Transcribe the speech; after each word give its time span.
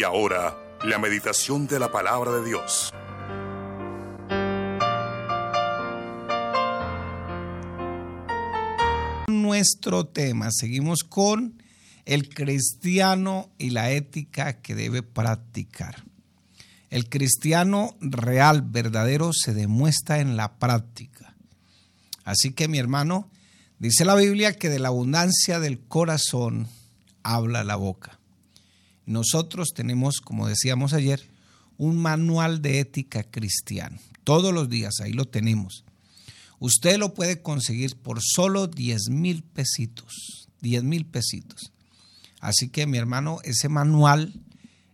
Y 0.00 0.02
ahora, 0.02 0.56
la 0.82 0.98
meditación 0.98 1.66
de 1.66 1.78
la 1.78 1.92
palabra 1.92 2.32
de 2.32 2.46
Dios. 2.46 2.90
Nuestro 9.28 10.06
tema, 10.06 10.48
seguimos 10.52 11.00
con 11.00 11.62
el 12.06 12.30
cristiano 12.30 13.50
y 13.58 13.70
la 13.70 13.90
ética 13.90 14.62
que 14.62 14.74
debe 14.74 15.02
practicar. 15.02 16.02
El 16.88 17.10
cristiano 17.10 17.94
real, 18.00 18.62
verdadero, 18.62 19.32
se 19.34 19.52
demuestra 19.52 20.20
en 20.20 20.34
la 20.34 20.54
práctica. 20.54 21.36
Así 22.24 22.52
que 22.54 22.68
mi 22.68 22.78
hermano, 22.78 23.30
dice 23.78 24.06
la 24.06 24.14
Biblia 24.14 24.56
que 24.56 24.70
de 24.70 24.78
la 24.78 24.88
abundancia 24.88 25.60
del 25.60 25.78
corazón 25.78 26.68
habla 27.22 27.64
la 27.64 27.76
boca. 27.76 28.19
Nosotros 29.10 29.70
tenemos, 29.74 30.20
como 30.20 30.46
decíamos 30.46 30.92
ayer, 30.92 31.20
un 31.78 31.96
manual 31.96 32.62
de 32.62 32.78
ética 32.78 33.24
cristiana. 33.24 33.98
Todos 34.22 34.54
los 34.54 34.68
días, 34.68 35.00
ahí 35.00 35.12
lo 35.12 35.24
tenemos. 35.24 35.84
Usted 36.60 36.96
lo 36.96 37.12
puede 37.12 37.42
conseguir 37.42 37.96
por 37.96 38.20
solo 38.22 38.68
10 38.68 39.08
mil 39.10 39.42
pesitos. 39.42 40.48
10 40.60 40.84
mil 40.84 41.06
pesitos. 41.06 41.72
Así 42.38 42.68
que 42.68 42.86
mi 42.86 42.98
hermano, 42.98 43.40
ese 43.42 43.68
manual 43.68 44.32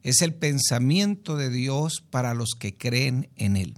es 0.03 0.23
el 0.23 0.33
pensamiento 0.33 1.37
de 1.37 1.51
Dios 1.51 2.03
para 2.09 2.33
los 2.33 2.55
que 2.59 2.75
creen 2.75 3.29
en 3.37 3.59
Él. 3.59 3.75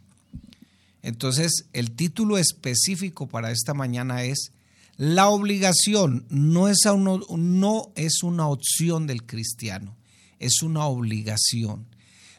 Entonces, 1.02 1.64
el 1.72 1.90
título 1.90 2.38
específico 2.38 3.26
para 3.26 3.50
esta 3.50 3.74
mañana 3.74 4.22
es 4.22 4.52
La 4.98 5.30
obligación 5.30 6.26
no 6.30 6.68
es, 6.68 6.78
no 6.86 7.92
es 7.96 8.22
una 8.22 8.46
opción 8.46 9.08
del 9.08 9.26
cristiano 9.26 9.97
es 10.38 10.62
una 10.62 10.84
obligación. 10.86 11.86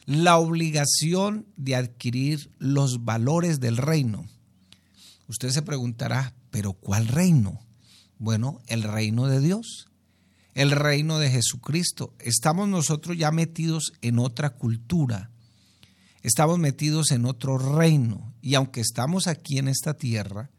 La 0.06 0.38
obligación 0.38 1.46
de 1.56 1.76
adquirir 1.76 2.50
los 2.58 3.04
valores 3.04 3.60
del 3.60 3.76
reino. 3.76 4.26
Usted 5.28 5.50
se 5.50 5.62
preguntará, 5.62 6.34
¿pero 6.50 6.72
cuál 6.72 7.06
reino? 7.06 7.60
Bueno, 8.18 8.60
el 8.66 8.82
reino 8.82 9.26
de 9.26 9.40
Dios, 9.40 9.88
el 10.54 10.72
reino 10.72 11.18
de 11.18 11.30
Jesucristo. 11.30 12.14
Estamos 12.18 12.68
nosotros 12.68 13.16
ya 13.16 13.30
metidos 13.30 13.92
en 14.02 14.18
otra 14.18 14.50
cultura, 14.50 15.30
estamos 16.22 16.58
metidos 16.58 17.12
en 17.12 17.24
otro 17.26 17.58
reino. 17.58 18.34
Y 18.42 18.54
aunque 18.54 18.80
estamos 18.80 19.26
aquí 19.26 19.58
en 19.58 19.68
esta 19.68 19.94
tierra, 19.94 20.50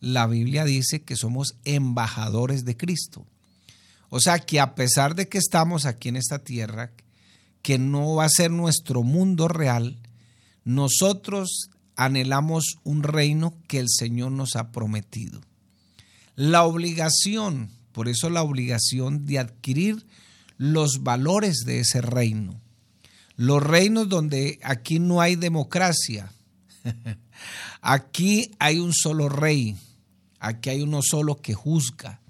la 0.00 0.26
Biblia 0.26 0.64
dice 0.64 1.02
que 1.02 1.16
somos 1.16 1.56
embajadores 1.64 2.64
de 2.64 2.76
Cristo. 2.76 3.26
O 4.10 4.20
sea 4.20 4.40
que 4.40 4.60
a 4.60 4.74
pesar 4.74 5.14
de 5.14 5.28
que 5.28 5.38
estamos 5.38 5.86
aquí 5.86 6.08
en 6.08 6.16
esta 6.16 6.40
tierra, 6.40 6.92
que 7.62 7.78
no 7.78 8.16
va 8.16 8.24
a 8.24 8.28
ser 8.28 8.50
nuestro 8.50 9.02
mundo 9.02 9.48
real, 9.48 9.98
nosotros 10.64 11.70
anhelamos 11.96 12.78
un 12.82 13.02
reino 13.02 13.54
que 13.68 13.78
el 13.78 13.86
Señor 13.88 14.32
nos 14.32 14.56
ha 14.56 14.72
prometido. 14.72 15.40
La 16.34 16.64
obligación, 16.64 17.70
por 17.92 18.08
eso 18.08 18.30
la 18.30 18.42
obligación 18.42 19.26
de 19.26 19.38
adquirir 19.38 20.06
los 20.56 21.02
valores 21.02 21.58
de 21.64 21.80
ese 21.80 22.00
reino. 22.00 22.60
Los 23.36 23.62
reinos 23.62 24.08
donde 24.08 24.58
aquí 24.62 24.98
no 24.98 25.20
hay 25.20 25.36
democracia, 25.36 26.32
aquí 27.80 28.50
hay 28.58 28.80
un 28.80 28.92
solo 28.92 29.28
rey, 29.28 29.76
aquí 30.40 30.70
hay 30.70 30.82
uno 30.82 31.00
solo 31.02 31.40
que 31.40 31.54
juzga, 31.54 32.20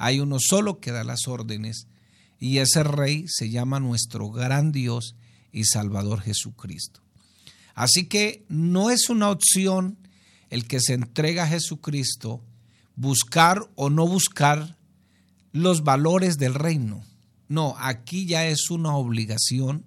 hay 0.00 0.18
uno 0.18 0.38
solo 0.40 0.80
que 0.80 0.92
da 0.92 1.04
las 1.04 1.28
órdenes 1.28 1.86
y 2.38 2.56
ese 2.56 2.82
rey 2.82 3.26
se 3.28 3.50
llama 3.50 3.80
nuestro 3.80 4.30
gran 4.30 4.72
Dios 4.72 5.14
y 5.52 5.64
Salvador 5.64 6.22
Jesucristo. 6.22 7.02
Así 7.74 8.06
que 8.06 8.42
no 8.48 8.90
es 8.90 9.10
una 9.10 9.28
opción 9.28 9.98
el 10.48 10.66
que 10.66 10.80
se 10.80 10.94
entrega 10.94 11.44
a 11.44 11.48
Jesucristo 11.48 12.42
buscar 12.96 13.68
o 13.74 13.90
no 13.90 14.06
buscar 14.08 14.78
los 15.52 15.84
valores 15.84 16.38
del 16.38 16.54
reino. 16.54 17.04
No, 17.48 17.76
aquí 17.78 18.24
ya 18.24 18.46
es 18.46 18.70
una 18.70 18.96
obligación, 18.96 19.84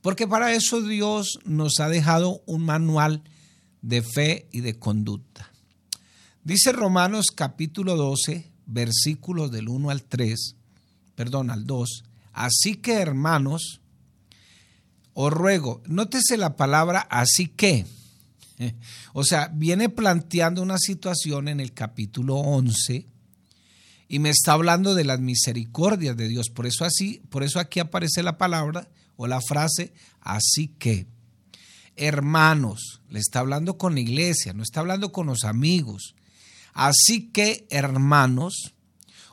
porque 0.00 0.28
para 0.28 0.54
eso 0.54 0.80
Dios 0.80 1.40
nos 1.44 1.80
ha 1.80 1.88
dejado 1.88 2.40
un 2.46 2.64
manual 2.64 3.24
de 3.82 4.02
fe 4.02 4.46
y 4.52 4.60
de 4.60 4.78
conducta. 4.78 5.50
Dice 6.44 6.70
Romanos 6.70 7.26
capítulo 7.34 7.96
12, 7.96 8.48
versículos 8.70 9.50
del 9.50 9.68
1 9.68 9.90
al 9.90 10.02
3, 10.04 10.56
perdón, 11.14 11.50
al 11.50 11.66
2. 11.66 12.04
Así 12.32 12.76
que 12.76 12.94
hermanos, 12.94 13.80
os 15.12 15.32
ruego, 15.32 15.82
nótese 15.86 16.36
la 16.36 16.56
palabra 16.56 17.00
así 17.10 17.46
que. 17.48 17.86
O 19.14 19.24
sea, 19.24 19.50
viene 19.54 19.88
planteando 19.88 20.62
una 20.62 20.76
situación 20.78 21.48
en 21.48 21.60
el 21.60 21.72
capítulo 21.72 22.36
11 22.36 23.06
y 24.06 24.18
me 24.18 24.30
está 24.30 24.52
hablando 24.52 24.94
de 24.94 25.04
las 25.04 25.18
misericordias 25.18 26.16
de 26.16 26.28
Dios. 26.28 26.50
Por 26.50 26.66
eso 26.66 26.84
así, 26.84 27.22
por 27.30 27.42
eso 27.42 27.58
aquí 27.58 27.80
aparece 27.80 28.22
la 28.22 28.38
palabra 28.38 28.88
o 29.16 29.26
la 29.26 29.40
frase 29.40 29.92
así 30.20 30.68
que. 30.78 31.06
Hermanos, 31.96 33.00
le 33.08 33.18
está 33.18 33.40
hablando 33.40 33.78
con 33.78 33.94
la 33.94 34.00
iglesia, 34.00 34.52
no 34.52 34.62
está 34.62 34.80
hablando 34.80 35.10
con 35.12 35.26
los 35.26 35.44
amigos. 35.44 36.14
Así 36.80 37.28
que, 37.30 37.66
hermanos, 37.68 38.72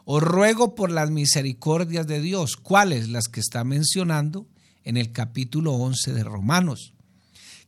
os 0.03 0.21
ruego 0.21 0.75
por 0.75 0.91
las 0.91 1.11
misericordias 1.11 2.05
de 2.05 2.19
Dios. 2.19 2.57
¿Cuáles? 2.57 3.07
Las 3.07 3.29
que 3.29 3.39
está 3.39 3.63
mencionando 3.63 4.49
en 4.83 4.97
el 4.97 5.13
capítulo 5.13 5.71
11 5.71 6.11
de 6.11 6.25
Romanos. 6.25 6.93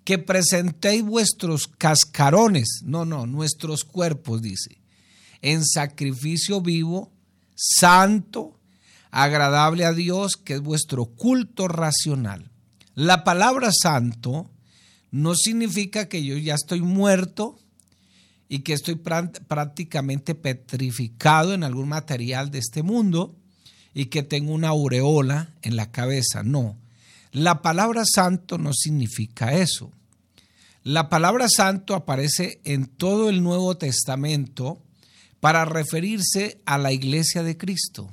Que 0.04 0.18
presentéis 0.18 1.02
vuestros 1.04 1.68
cascarones, 1.68 2.82
no, 2.84 3.06
no, 3.06 3.26
nuestros 3.26 3.86
cuerpos, 3.86 4.42
dice, 4.42 4.82
en 5.42 5.66
sacrificio 5.66 6.60
vivo, 6.60 7.14
santo, 7.56 8.60
agradable 9.12 9.86
a 9.86 9.94
Dios, 9.94 10.34
que 10.36 10.56
es 10.56 10.62
vuestro 10.62 11.06
culto 11.06 11.70
racional. 11.70 12.52
La 12.96 13.24
palabra 13.24 13.70
santo 13.72 14.52
no 15.10 15.36
significa 15.36 16.10
que 16.10 16.22
yo 16.26 16.36
ya 16.36 16.56
estoy 16.56 16.82
muerto, 16.82 17.58
y 18.50 18.60
que 18.60 18.74
estoy 18.74 18.96
prácticamente 18.96 20.34
petrificado 20.34 21.54
en 21.54 21.64
algún 21.64 21.88
material 21.88 22.50
de 22.50 22.58
este 22.58 22.82
mundo 22.82 23.36
y 23.94 24.08
que 24.08 24.24
tengo 24.24 24.52
una 24.54 24.70
aureola 24.70 25.54
en 25.62 25.76
la 25.76 25.92
cabeza. 25.92 26.42
No, 26.42 26.76
la 27.32 27.62
palabra 27.62 28.04
santo 28.12 28.58
no 28.58 28.74
significa 28.74 29.54
eso. 29.54 29.92
La 30.84 31.10
palabra 31.10 31.48
santo 31.48 31.94
aparece 31.94 32.60
en 32.64 32.88
todo 32.88 33.30
el 33.30 33.44
Nuevo 33.44 33.78
Testamento 33.78 34.82
para 35.40 35.64
referirse 35.66 36.60
a 36.66 36.80
la 36.80 36.92
iglesia 36.92 37.44
de 37.44 37.56
Cristo, 37.56 38.10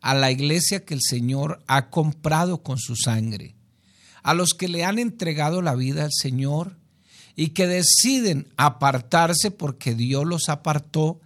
a 0.00 0.14
la 0.14 0.30
iglesia 0.30 0.84
que 0.84 0.94
el 0.94 1.00
Señor 1.02 1.62
ha 1.66 1.90
comprado 1.90 2.62
con 2.62 2.78
su 2.78 2.94
sangre, 2.94 3.56
a 4.22 4.34
los 4.34 4.50
que 4.54 4.68
le 4.68 4.84
han 4.84 5.00
entregado 5.00 5.60
la 5.60 5.74
vida 5.74 6.04
al 6.04 6.12
Señor 6.12 6.79
y 7.40 7.48
que 7.54 7.66
deciden 7.66 8.48
apartarse 8.58 9.50
porque 9.50 9.94
Dios 9.94 10.26
los 10.26 10.50
apartó 10.50 11.22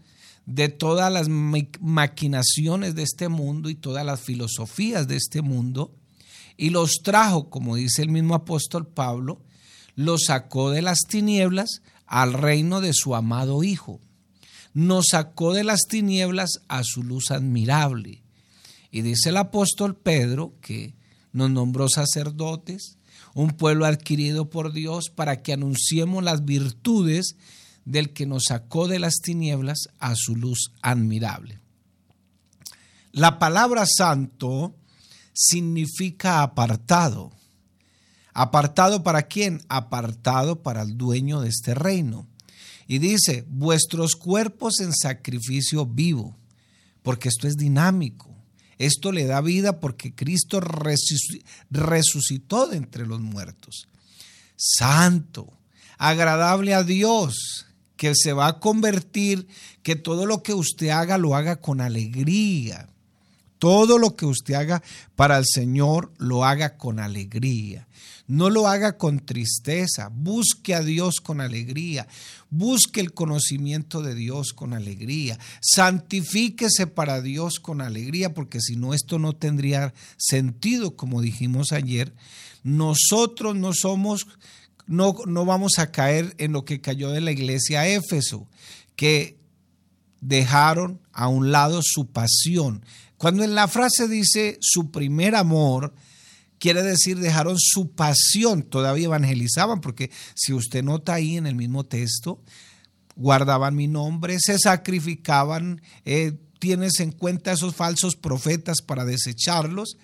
de 0.47 0.69
todas 0.69 1.13
las 1.13 1.29
maquinaciones 1.29 2.95
de 2.95 3.03
este 3.03 3.29
mundo 3.29 3.69
y 3.69 3.75
todas 3.75 4.07
las 4.07 4.21
filosofías 4.21 5.09
de 5.09 5.17
este 5.17 5.43
mundo 5.43 5.93
y 6.57 6.71
los 6.71 7.01
trajo, 7.03 7.51
como 7.51 7.75
dice 7.75 8.03
el 8.03 8.11
mismo 8.11 8.37
apóstol 8.37 8.87
Pablo, 8.87 9.41
los 9.97 10.27
sacó 10.27 10.71
de 10.71 10.83
las 10.83 11.01
tinieblas 11.01 11.83
al 12.07 12.33
reino 12.33 12.81
de 12.81 12.93
su 12.95 13.17
amado 13.17 13.65
Hijo. 13.65 13.99
Nos 14.73 15.07
sacó 15.11 15.53
de 15.53 15.65
las 15.65 15.81
tinieblas 15.89 16.61
a 16.69 16.85
su 16.85 17.03
luz 17.03 17.33
admirable. 17.33 18.23
Y 18.93 19.03
dice 19.03 19.31
el 19.31 19.37
apóstol 19.37 19.97
Pedro 19.97 20.55
que 20.61 20.95
nos 21.33 21.51
nombró 21.51 21.89
sacerdotes, 21.89 22.99
un 23.35 23.51
pueblo 23.51 23.87
adquirido 23.87 24.49
por 24.49 24.73
Dios 24.73 25.11
para 25.11 25.43
que 25.43 25.53
anunciemos 25.53 26.23
las 26.23 26.45
virtudes 26.45 27.37
del 27.85 28.13
que 28.13 28.27
nos 28.27 28.45
sacó 28.49 28.89
de 28.89 28.99
las 28.99 29.17
tinieblas 29.17 29.89
a 29.99 30.15
su 30.15 30.37
luz 30.37 30.73
admirable. 30.83 31.61
La 33.13 33.39
palabra 33.39 33.85
santo 33.87 34.75
significa 35.33 36.43
apartado. 36.43 37.33
¿Apartado 38.33 39.03
para 39.03 39.23
quién? 39.23 39.61
Apartado 39.69 40.63
para 40.63 40.83
el 40.83 40.97
dueño 40.97 41.41
de 41.41 41.49
este 41.49 41.75
reino. 41.75 42.27
Y 42.87 42.99
dice, 42.99 43.45
vuestros 43.49 44.17
cuerpos 44.17 44.81
en 44.81 44.93
sacrificio 44.93 45.87
vivo, 45.87 46.37
porque 47.03 47.29
esto 47.29 47.47
es 47.47 47.57
dinámico. 47.57 48.34
Esto 48.79 49.13
le 49.13 49.27
da 49.27 49.41
vida 49.41 49.81
porque 49.81 50.15
Cristo 50.15 50.61
resucitó 51.71 52.67
de 52.67 52.77
entre 52.77 53.07
los 53.07 53.21
muertos. 53.21 53.89
Santo, 54.57 55.53
agradable 55.99 56.75
a 56.75 56.83
Dios, 56.83 57.67
que 57.97 58.15
se 58.15 58.33
va 58.33 58.47
a 58.49 58.61
convertir, 58.61 59.47
que 59.83 59.97
todo 59.97 60.27
lo 60.27 60.43
que 60.43 60.55
usted 60.55 60.89
haga 60.89 61.19
lo 61.19 61.35
haga 61.35 61.57
con 61.57 61.81
alegría. 61.81 62.89
Todo 63.59 63.99
lo 63.99 64.17
que 64.17 64.27
usted 64.27 64.55
haga 64.55 64.83
para 65.17 65.39
el 65.39 65.45
Señor, 65.47 66.13
lo 66.19 66.45
haga 66.45 66.77
con 66.77 66.99
alegría. 66.99 67.89
No 68.27 68.49
lo 68.49 68.69
haga 68.69 68.97
con 68.97 69.21
tristeza. 69.21 70.09
Busque 70.09 70.75
a 70.75 70.83
Dios 70.83 71.21
con 71.21 71.41
alegría. 71.41 72.09
Busque 72.51 73.01
el 73.01 73.13
conocimiento 73.13 74.03
de 74.03 74.15
Dios 74.15 74.53
con 74.55 74.73
alegría. 74.73 75.39
Santifíquese 75.61 76.87
para 76.87 77.21
Dios 77.21 77.61
con 77.61 77.81
alegría, 77.81 78.33
porque 78.33 78.61
si 78.61 78.77
no, 78.77 78.95
esto 78.95 79.19
no 79.19 79.35
tendría 79.35 79.93
sentido, 80.17 80.97
como 80.97 81.21
dijimos 81.21 81.73
ayer. 81.73 82.15
Nosotros 82.63 83.57
no 83.57 83.73
somos, 83.75 84.27
no, 84.87 85.17
no 85.27 85.45
vamos 85.45 85.79
a 85.79 85.91
caer 85.91 86.35
en 86.39 86.53
lo 86.53 86.65
que 86.65 86.81
cayó 86.81 87.11
de 87.11 87.21
la 87.21 87.33
iglesia 87.33 87.87
Éfeso, 87.87 88.49
que 88.97 89.37
dejaron 90.23 91.01
a 91.13 91.29
un 91.29 91.53
lado 91.53 91.81
su 91.83 92.07
pasión. 92.07 92.85
Cuando 93.25 93.43
en 93.43 93.55
la 93.55 93.69
frase 93.69 94.07
dice 94.07 94.59
su 94.61 94.91
primer 94.91 95.35
amor, 95.35 95.95
quiere 96.59 96.83
decir 96.83 97.19
dejaron 97.19 97.57
su 97.59 97.93
pasión, 97.93 98.65
todavía 98.65 99.07
evangelizaban, 99.07 99.81
porque 99.81 100.11
si 100.35 100.53
usted 100.53 100.85
nota 100.85 101.15
ahí 101.15 101.39
en 101.39 101.47
el 101.47 101.55
mismo 101.55 101.85
texto, 101.85 102.43
guardaban 103.17 103.77
mi 103.77 103.89
nombre, 103.89 104.37
se 104.39 104.59
sacrificaban, 104.59 105.81
eh, 106.05 106.37
tienes 106.59 107.01
en 107.01 107.13
cuenta 107.13 107.53
esos 107.53 107.75
falsos 107.75 108.15
profetas 108.15 108.83
para 108.83 109.07
desecharlos, 109.07 109.97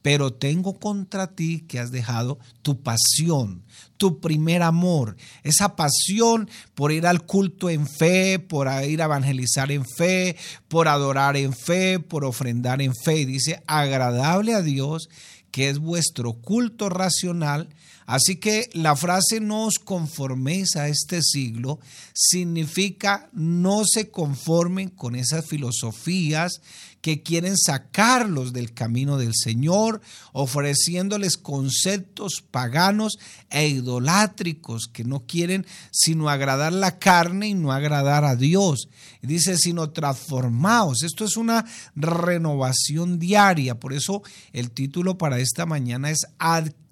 pero 0.00 0.32
tengo 0.32 0.80
contra 0.80 1.34
ti 1.34 1.66
que 1.68 1.80
has 1.80 1.90
dejado 1.90 2.38
tu 2.62 2.82
pasión, 2.82 3.63
tu 3.96 4.20
primer 4.20 4.62
amor, 4.62 5.16
esa 5.42 5.76
pasión 5.76 6.48
por 6.74 6.92
ir 6.92 7.06
al 7.06 7.24
culto 7.24 7.70
en 7.70 7.86
fe, 7.86 8.38
por 8.38 8.66
ir 8.84 9.02
a 9.02 9.04
evangelizar 9.06 9.70
en 9.70 9.84
fe, 9.84 10.36
por 10.68 10.88
adorar 10.88 11.36
en 11.36 11.52
fe, 11.52 11.98
por 11.98 12.24
ofrendar 12.24 12.82
en 12.82 12.94
fe. 12.94 13.26
dice, 13.26 13.62
agradable 13.66 14.54
a 14.54 14.62
Dios 14.62 15.08
que 15.54 15.68
es 15.68 15.78
vuestro 15.78 16.32
culto 16.32 16.88
racional. 16.88 17.68
Así 18.06 18.36
que 18.36 18.68
la 18.72 18.96
frase 18.96 19.38
no 19.38 19.66
os 19.66 19.78
conforméis 19.78 20.74
a 20.74 20.88
este 20.88 21.22
siglo 21.22 21.78
significa 22.12 23.30
no 23.32 23.84
se 23.86 24.10
conformen 24.10 24.88
con 24.88 25.14
esas 25.14 25.46
filosofías 25.46 26.60
que 27.00 27.22
quieren 27.22 27.56
sacarlos 27.56 28.52
del 28.52 28.74
camino 28.74 29.16
del 29.16 29.32
Señor, 29.34 30.00
ofreciéndoles 30.32 31.36
conceptos 31.36 32.42
paganos 32.50 33.18
e 33.48 33.63
idolátricos 33.68 34.86
que 34.92 35.04
no 35.04 35.26
quieren 35.26 35.66
sino 35.90 36.28
agradar 36.28 36.72
la 36.72 36.98
carne 36.98 37.48
y 37.48 37.54
no 37.54 37.72
agradar 37.72 38.24
a 38.24 38.36
Dios. 38.36 38.88
Dice, 39.22 39.56
sino 39.56 39.90
transformaos. 39.90 41.02
Esto 41.02 41.24
es 41.24 41.36
una 41.36 41.64
renovación 41.94 43.18
diaria. 43.18 43.78
Por 43.78 43.92
eso 43.92 44.22
el 44.52 44.70
título 44.70 45.18
para 45.18 45.38
esta 45.38 45.66
mañana 45.66 46.10
es 46.10 46.26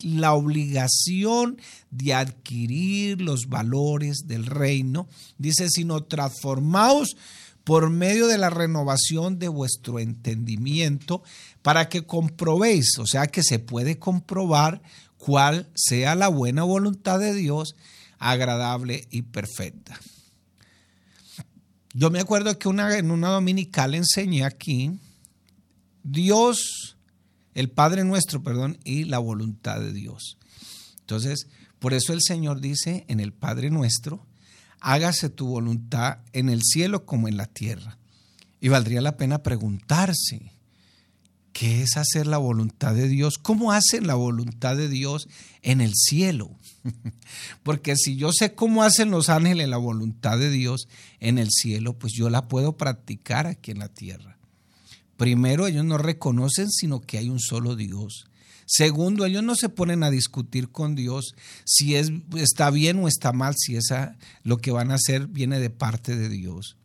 la 0.01 0.33
obligación 0.33 1.59
de 1.91 2.15
adquirir 2.15 3.21
los 3.21 3.49
valores 3.49 4.27
del 4.27 4.47
reino. 4.47 5.09
Dice, 5.39 5.69
sino 5.69 6.05
transformaos 6.05 7.17
por 7.65 7.91
medio 7.91 8.27
de 8.27 8.39
la 8.39 8.51
renovación 8.51 9.39
de 9.39 9.49
vuestro 9.49 9.99
entendimiento 9.99 11.23
para 11.63 11.89
que 11.89 12.05
comprobéis, 12.05 12.99
o 12.99 13.07
sea 13.07 13.27
que 13.27 13.43
se 13.43 13.59
puede 13.59 13.99
comprobar 13.99 14.83
cuál 15.25 15.71
sea 15.77 16.17
la 16.17 16.27
buena 16.27 16.65
voluntad 16.65 17.21
de 17.21 17.33
Dios, 17.33 17.77
agradable 18.19 19.07
y 19.09 19.23
perfecta. 19.23 20.01
Yo 21.95 22.11
me 22.11 22.19
acuerdo 22.19 22.59
que 22.59 22.67
una, 22.67 22.99
en 22.99 23.13
una 23.13 23.29
dominical 23.29 23.95
enseñé 23.95 24.45
aquí 24.45 24.99
Dios, 26.03 26.97
el 27.55 27.71
Padre 27.71 28.03
nuestro, 28.03 28.43
perdón, 28.43 28.79
y 28.83 29.05
la 29.05 29.19
voluntad 29.19 29.79
de 29.79 29.93
Dios. 29.93 30.39
Entonces, 30.99 31.47
por 31.79 31.95
eso 31.95 32.13
el 32.13 32.21
Señor 32.21 32.61
dice 32.61 33.05
en 33.07 33.21
el 33.21 33.33
Padre 33.33 33.71
nuestro, 33.71 34.27
hágase 34.81 35.29
tu 35.29 35.47
voluntad 35.47 36.19
en 36.33 36.49
el 36.49 36.63
cielo 36.65 37.07
como 37.07 37.29
en 37.29 37.37
la 37.37 37.47
tierra. 37.47 37.97
Y 38.61 38.71
valdría 38.71 39.01
la 39.01 39.17
pena 39.17 39.45
preguntarse, 39.45 40.51
¿qué 41.52 41.82
es 41.82 41.96
hacer 41.96 42.26
la 42.26 42.38
voluntad 42.38 42.94
de 42.94 43.08
Dios? 43.08 43.38
¿Cómo 43.38 43.72
hacen 43.72 44.06
la 44.06 44.14
voluntad 44.14 44.76
de 44.76 44.88
Dios 44.88 45.28
en 45.62 45.81
el 45.81 45.93
cielo? 45.94 46.50
Porque 47.62 47.94
si 47.96 48.16
yo 48.16 48.32
sé 48.32 48.54
cómo 48.54 48.82
hacen 48.82 49.10
los 49.10 49.28
ángeles 49.28 49.69
la 49.69 49.76
voluntad 49.76 50.38
de 50.38 50.50
Dios 50.50 50.88
en 51.20 51.38
el 51.38 51.49
cielo, 51.50 51.99
pues 51.99 52.12
yo 52.14 52.31
la 52.31 52.49
puedo 52.49 52.76
practicar 52.76 53.46
aquí 53.46 53.70
en 53.70 53.78
la 53.78 53.88
tierra. 53.88 54.38
Primero, 55.16 55.66
ellos 55.66 55.84
no 55.84 55.99
reconocen 55.99 56.70
sino 56.70 57.00
que 57.00 57.19
hay 57.19 57.28
un 57.28 57.40
solo 57.40 57.76
Dios. 57.76 58.26
Segundo, 58.66 59.26
ellos 59.26 59.43
no 59.43 59.54
se 59.54 59.69
ponen 59.69 60.02
a 60.02 60.10
discutir 60.10 60.70
con 60.70 60.94
Dios 60.94 61.34
si 61.64 61.94
es, 61.96 62.10
está 62.37 62.70
bien 62.70 62.99
o 62.99 63.08
está 63.08 63.32
mal, 63.32 63.54
si 63.56 63.76
esa, 63.76 64.16
lo 64.44 64.58
que 64.58 64.70
van 64.70 64.90
a 64.90 64.94
hacer 64.94 65.26
viene 65.26 65.60
de 65.60 65.70
parte 65.70 66.16
de 66.16 66.28
Dios. 66.28 66.76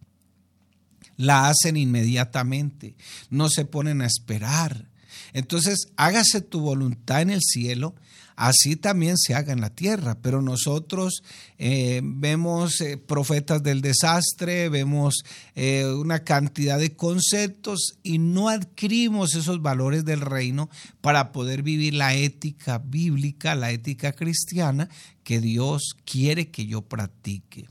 La 1.17 1.49
hacen 1.49 1.75
inmediatamente, 1.75 2.95
no 3.29 3.49
se 3.49 3.65
ponen 3.65 4.01
a 4.01 4.05
esperar. 4.05 4.89
Entonces, 5.33 5.89
hágase 5.97 6.41
tu 6.41 6.61
voluntad 6.61 7.21
en 7.21 7.31
el 7.31 7.41
cielo 7.41 7.95
así 8.37 8.75
también 8.75 9.17
se 9.17 9.33
haga 9.35 9.51
en 9.51 9.59
la 9.59 9.71
tierra. 9.71 10.17
Pero 10.21 10.41
nosotros 10.41 11.23
eh, 11.57 11.99
vemos 12.03 12.79
eh, 12.79 12.97
profetas 12.97 13.61
del 13.61 13.81
desastre, 13.81 14.69
vemos 14.69 15.23
eh, 15.55 15.85
una 15.85 16.23
cantidad 16.23 16.79
de 16.79 16.95
conceptos 16.95 17.97
y 18.03 18.19
no 18.19 18.47
adquirimos 18.47 19.35
esos 19.35 19.61
valores 19.61 20.05
del 20.05 20.21
reino 20.21 20.69
para 21.01 21.33
poder 21.33 21.63
vivir 21.63 21.95
la 21.95 22.13
ética 22.13 22.77
bíblica, 22.77 23.55
la 23.55 23.71
ética 23.71 24.13
cristiana 24.13 24.87
que 25.23 25.41
Dios 25.41 25.97
quiere 26.05 26.49
que 26.49 26.67
yo 26.67 26.83
practique. 26.83 27.67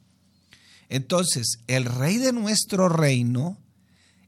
Entonces, 0.88 1.58
el 1.66 1.84
rey 1.84 2.18
de 2.18 2.32
nuestro 2.32 2.88
reino 2.88 3.58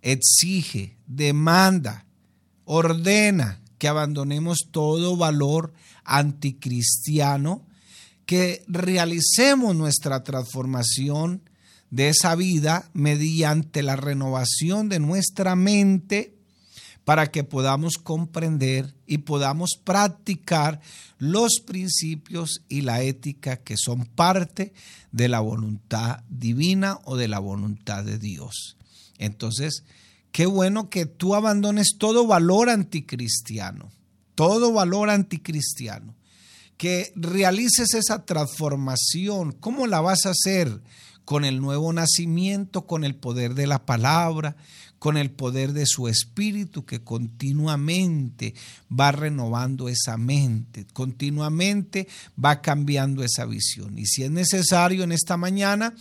exige, 0.03 0.97
demanda, 1.07 2.07
ordena 2.65 3.61
que 3.79 3.89
abandonemos 3.89 4.69
todo 4.71 5.17
valor 5.17 5.73
anticristiano, 6.05 7.67
que 8.27 8.63
realicemos 8.67 9.75
nuestra 9.77 10.23
transformación 10.23 11.43
de 11.91 12.11
esa 12.11 12.35
vida 12.35 12.91
mediante 12.93 13.83
la 13.83 13.97
renovación 13.97 14.89
de 14.89 14.99
nuestra 14.99 15.57
mente 15.57 16.38
para 17.09 17.31
que 17.31 17.43
podamos 17.43 17.97
comprender 17.97 18.93
y 19.07 19.19
podamos 19.19 19.81
practicar 19.83 20.83
los 21.17 21.63
principios 21.65 22.61
y 22.69 22.83
la 22.83 23.01
ética 23.01 23.57
que 23.57 23.79
son 23.79 24.05
parte 24.05 24.75
de 25.11 25.29
la 25.29 25.41
voluntad 25.41 26.21
divina 26.29 26.99
o 27.05 27.17
de 27.17 27.29
la 27.29 27.39
voluntad 27.39 28.05
de 28.05 28.19
Dios. 28.19 28.77
Entonces, 29.17 29.85
qué 30.33 30.45
bueno 30.45 30.91
que 30.91 31.07
tú 31.07 31.35
abandones 31.35 31.95
todo 31.97 32.27
valor 32.27 32.69
anticristiano 32.69 33.91
todo 34.39 34.73
valor 34.73 35.11
anticristiano, 35.11 36.15
que 36.77 37.13
realices 37.17 37.95
esa 37.95 38.25
transformación. 38.25 39.51
¿Cómo 39.51 39.89
la 39.89 40.01
vas 40.01 40.27
a 40.27 40.31
hacer? 40.31 40.81
Con 41.29 41.45
el 41.45 41.61
nuevo 41.61 41.93
nacimiento, 41.93 42.87
con 42.87 43.05
el 43.05 43.15
poder 43.15 43.53
de 43.53 43.67
la 43.67 43.85
palabra, 43.85 44.57
con 44.99 45.19
el 45.19 45.31
poder 45.31 45.75
de 45.75 45.85
su 45.85 46.09
espíritu 46.09 46.87
que 46.87 47.03
continuamente 47.03 48.55
va 48.91 49.13
renovando 49.13 49.91
esa 49.91 50.17
mente, 50.17 50.87
continuamente 50.95 52.09
va 52.43 52.63
cambiando 52.63 53.23
esa 53.23 53.45
visión. 53.45 53.99
Y 53.99 54.07
si 54.07 54.23
es 54.23 54.31
necesario 54.31 55.05
en 55.05 55.13
esta 55.13 55.37
mañana, 55.37 55.93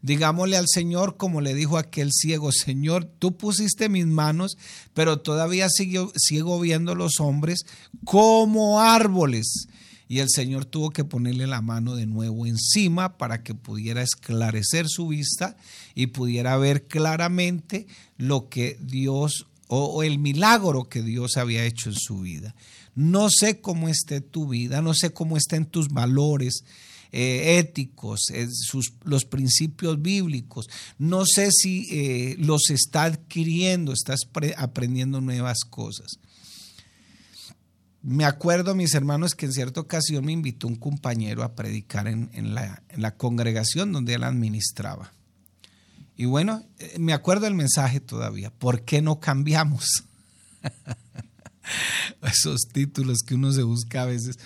Digámosle 0.00 0.56
al 0.56 0.66
Señor, 0.68 1.16
como 1.16 1.40
le 1.40 1.54
dijo 1.54 1.76
aquel 1.76 2.12
ciego, 2.12 2.52
Señor, 2.52 3.04
tú 3.18 3.36
pusiste 3.36 3.88
mis 3.88 4.06
manos, 4.06 4.56
pero 4.94 5.22
todavía 5.22 5.68
sigo, 5.68 6.12
sigo 6.14 6.60
viendo 6.60 6.94
los 6.94 7.18
hombres 7.18 7.66
como 8.04 8.80
árboles. 8.80 9.66
Y 10.08 10.20
el 10.20 10.28
Señor 10.30 10.64
tuvo 10.64 10.90
que 10.90 11.04
ponerle 11.04 11.46
la 11.46 11.60
mano 11.60 11.94
de 11.94 12.06
nuevo 12.06 12.46
encima 12.46 13.18
para 13.18 13.42
que 13.42 13.54
pudiera 13.54 14.02
esclarecer 14.02 14.88
su 14.88 15.08
vista 15.08 15.56
y 15.94 16.08
pudiera 16.08 16.56
ver 16.56 16.86
claramente 16.86 17.86
lo 18.16 18.48
que 18.48 18.78
Dios 18.80 19.46
o, 19.68 20.02
el 20.02 20.18
milagro 20.18 20.88
que 20.88 21.02
Dios 21.02 21.36
había 21.36 21.64
hecho 21.64 21.90
en 21.90 21.96
su 21.96 22.20
vida. 22.20 22.54
No 22.94 23.28
sé 23.30 23.60
cómo 23.60 23.88
esté 23.88 24.20
tu 24.20 24.48
vida, 24.48 24.80
no 24.80 24.94
sé 24.94 25.10
cómo 25.10 25.36
estén 25.36 25.66
tus 25.66 25.88
valores, 25.88 26.64
eh, 27.12 27.58
éticos, 27.58 28.20
sus, 28.50 28.94
los 29.04 29.24
principios 29.24 30.00
bíblicos. 30.02 30.68
No 30.98 31.24
sé 31.26 31.50
si 31.52 31.86
eh, 31.90 32.36
los 32.38 32.70
está 32.70 33.04
adquiriendo, 33.04 33.92
estás 33.92 34.20
aprendiendo 34.56 35.20
nuevas 35.20 35.58
cosas. 35.68 36.18
Me 38.02 38.24
acuerdo, 38.24 38.74
mis 38.74 38.94
hermanos, 38.94 39.34
que 39.34 39.46
en 39.46 39.52
cierta 39.52 39.80
ocasión 39.80 40.24
me 40.24 40.32
invitó 40.32 40.68
un 40.68 40.76
compañero 40.76 41.42
a 41.42 41.54
predicar 41.54 42.06
en, 42.06 42.54
la, 42.54 42.82
la, 42.96 43.16
congregación 43.16 43.92
donde 43.92 44.14
él 44.14 44.22
administraba. 44.22 45.12
Y 46.16 46.26
bueno, 46.26 46.64
eh, 46.78 46.96
me 46.98 47.12
acuerdo 47.12 47.46
el 47.46 47.54
mensaje 47.54 48.00
todavía. 48.00 48.50
¿Por 48.50 48.82
qué 48.82 49.02
no 49.02 49.20
cambiamos? 49.20 50.04
Esos 52.22 52.62
títulos 52.72 53.18
que 53.26 53.34
uno 53.34 53.52
se 53.52 53.62
busca 53.62 54.02
a 54.02 54.06
veces. 54.06 54.38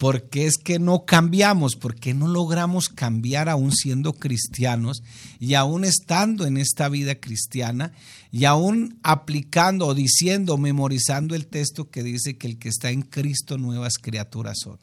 Porque 0.00 0.46
es 0.46 0.56
que 0.56 0.78
no 0.78 1.04
cambiamos? 1.04 1.76
¿Por 1.76 1.94
qué 1.94 2.14
no 2.14 2.26
logramos 2.26 2.88
cambiar 2.88 3.50
aún 3.50 3.70
siendo 3.70 4.14
cristianos 4.14 5.02
y 5.38 5.52
aún 5.52 5.84
estando 5.84 6.46
en 6.46 6.56
esta 6.56 6.88
vida 6.88 7.16
cristiana 7.16 7.92
y 8.32 8.46
aún 8.46 8.98
aplicando 9.02 9.86
o 9.86 9.94
diciendo, 9.94 10.56
memorizando 10.56 11.34
el 11.34 11.48
texto 11.48 11.90
que 11.90 12.02
dice 12.02 12.38
que 12.38 12.46
el 12.46 12.58
que 12.58 12.70
está 12.70 12.90
en 12.90 13.02
Cristo 13.02 13.58
nuevas 13.58 13.98
criaturas 13.98 14.60
son? 14.62 14.78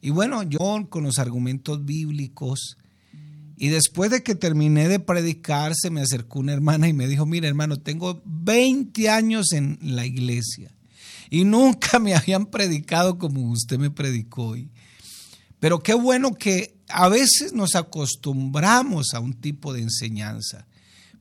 Y 0.00 0.10
bueno, 0.10 0.42
yo 0.42 0.88
con 0.90 1.04
los 1.04 1.20
argumentos 1.20 1.84
bíblicos, 1.84 2.78
y 3.56 3.68
después 3.68 4.10
de 4.10 4.24
que 4.24 4.34
terminé 4.34 4.88
de 4.88 4.98
predicar, 4.98 5.76
se 5.76 5.90
me 5.90 6.00
acercó 6.00 6.40
una 6.40 6.54
hermana 6.54 6.88
y 6.88 6.92
me 6.92 7.06
dijo, 7.06 7.24
mira 7.24 7.46
hermano, 7.46 7.76
tengo 7.76 8.20
20 8.24 9.10
años 9.10 9.52
en 9.52 9.78
la 9.80 10.04
iglesia 10.04 10.75
y 11.30 11.44
nunca 11.44 11.98
me 11.98 12.14
habían 12.14 12.46
predicado 12.46 13.18
como 13.18 13.50
usted 13.50 13.78
me 13.78 13.90
predicó 13.90 14.48
hoy. 14.48 14.70
Pero 15.60 15.82
qué 15.82 15.94
bueno 15.94 16.34
que 16.34 16.76
a 16.88 17.08
veces 17.08 17.52
nos 17.52 17.74
acostumbramos 17.74 19.14
a 19.14 19.20
un 19.20 19.34
tipo 19.34 19.72
de 19.72 19.82
enseñanza. 19.82 20.66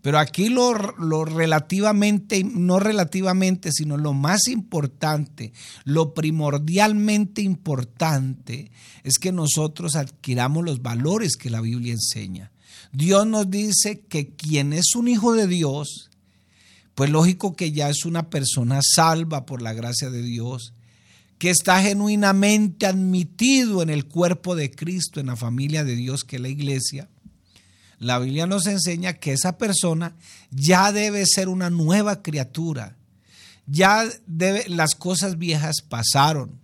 Pero 0.02 0.20
aquí 0.20 0.50
lo, 0.50 0.74
lo, 1.00 1.26
relativamente, 1.26 2.44
no 2.44 2.80
relativamente, 2.80 3.72
sino 3.72 3.98
lo 3.98 4.14
más 4.14 4.48
importante, 4.48 5.52
lo 5.84 6.14
primordialmente 6.14 7.42
importante, 7.42 8.72
es 9.04 9.18
que 9.18 9.32
nosotros 9.32 9.96
adquiramos 9.96 10.64
los 10.64 10.84
valores 10.84 11.38
que 11.38 11.50
la 11.50 11.60
Biblia 11.60 11.94
enseña. 11.94 12.52
Dios 12.94 13.26
nos 13.26 13.50
dice 13.50 14.02
que 14.08 14.36
quien 14.36 14.74
es 14.74 14.96
un 14.96 15.08
hijo 15.08 15.34
de 15.34 15.48
Dios, 15.48 16.12
pues 16.96 17.10
lógico 17.10 17.56
que 17.56 17.72
ya 17.72 17.90
es 17.90 18.06
una 18.06 18.30
persona 18.30 18.80
salva 18.82 19.46
por 19.46 19.62
la 19.62 19.74
gracia 19.74 20.10
de 20.10 20.22
Dios, 20.22 20.74
que 21.38 21.50
está 21.50 21.82
genuinamente 21.82 22.86
admitido 22.86 23.84
en 23.84 23.90
el 23.90 24.06
cuerpo 24.06 24.56
de 24.56 24.72
Cristo, 24.72 25.20
en 25.20 25.28
la 25.28 25.36
familia 25.36 25.84
de 25.84 25.96
Dios 25.96 26.24
que 26.24 26.38
es 26.38 26.42
la 26.42 26.50
iglesia 26.50 27.10
la 28.00 28.20
Biblia 28.20 28.46
nos 28.46 28.68
enseña 28.68 29.14
que 29.14 29.34
esa 29.34 29.58
persona 29.58 30.16
ya 30.52 30.92
debe 30.92 31.26
ser 31.26 31.50
una 31.50 31.70
nueva 31.70 32.22
criatura. 32.22 32.98
Ya 33.68 34.06
debe, 34.28 34.66
las 34.68 34.96
cosas 34.96 35.38
viejas 35.38 35.78
pasaron. 35.88 36.60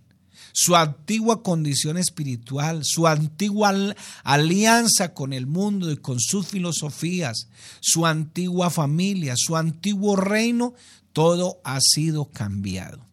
Su 0.52 0.76
antigua 0.76 1.42
condición 1.42 1.96
espiritual, 1.96 2.82
su 2.84 3.06
antigua 3.06 3.74
alianza 4.22 5.14
con 5.14 5.32
el 5.32 5.46
mundo 5.46 5.90
y 5.90 5.96
con 5.96 6.20
sus 6.20 6.46
filosofías, 6.46 7.48
su 7.80 8.06
antigua 8.06 8.70
familia, 8.70 9.34
su 9.36 9.56
antiguo 9.56 10.16
reino, 10.16 10.74
todo 11.12 11.60
ha 11.64 11.78
sido 11.80 12.26
cambiado. 12.26 13.06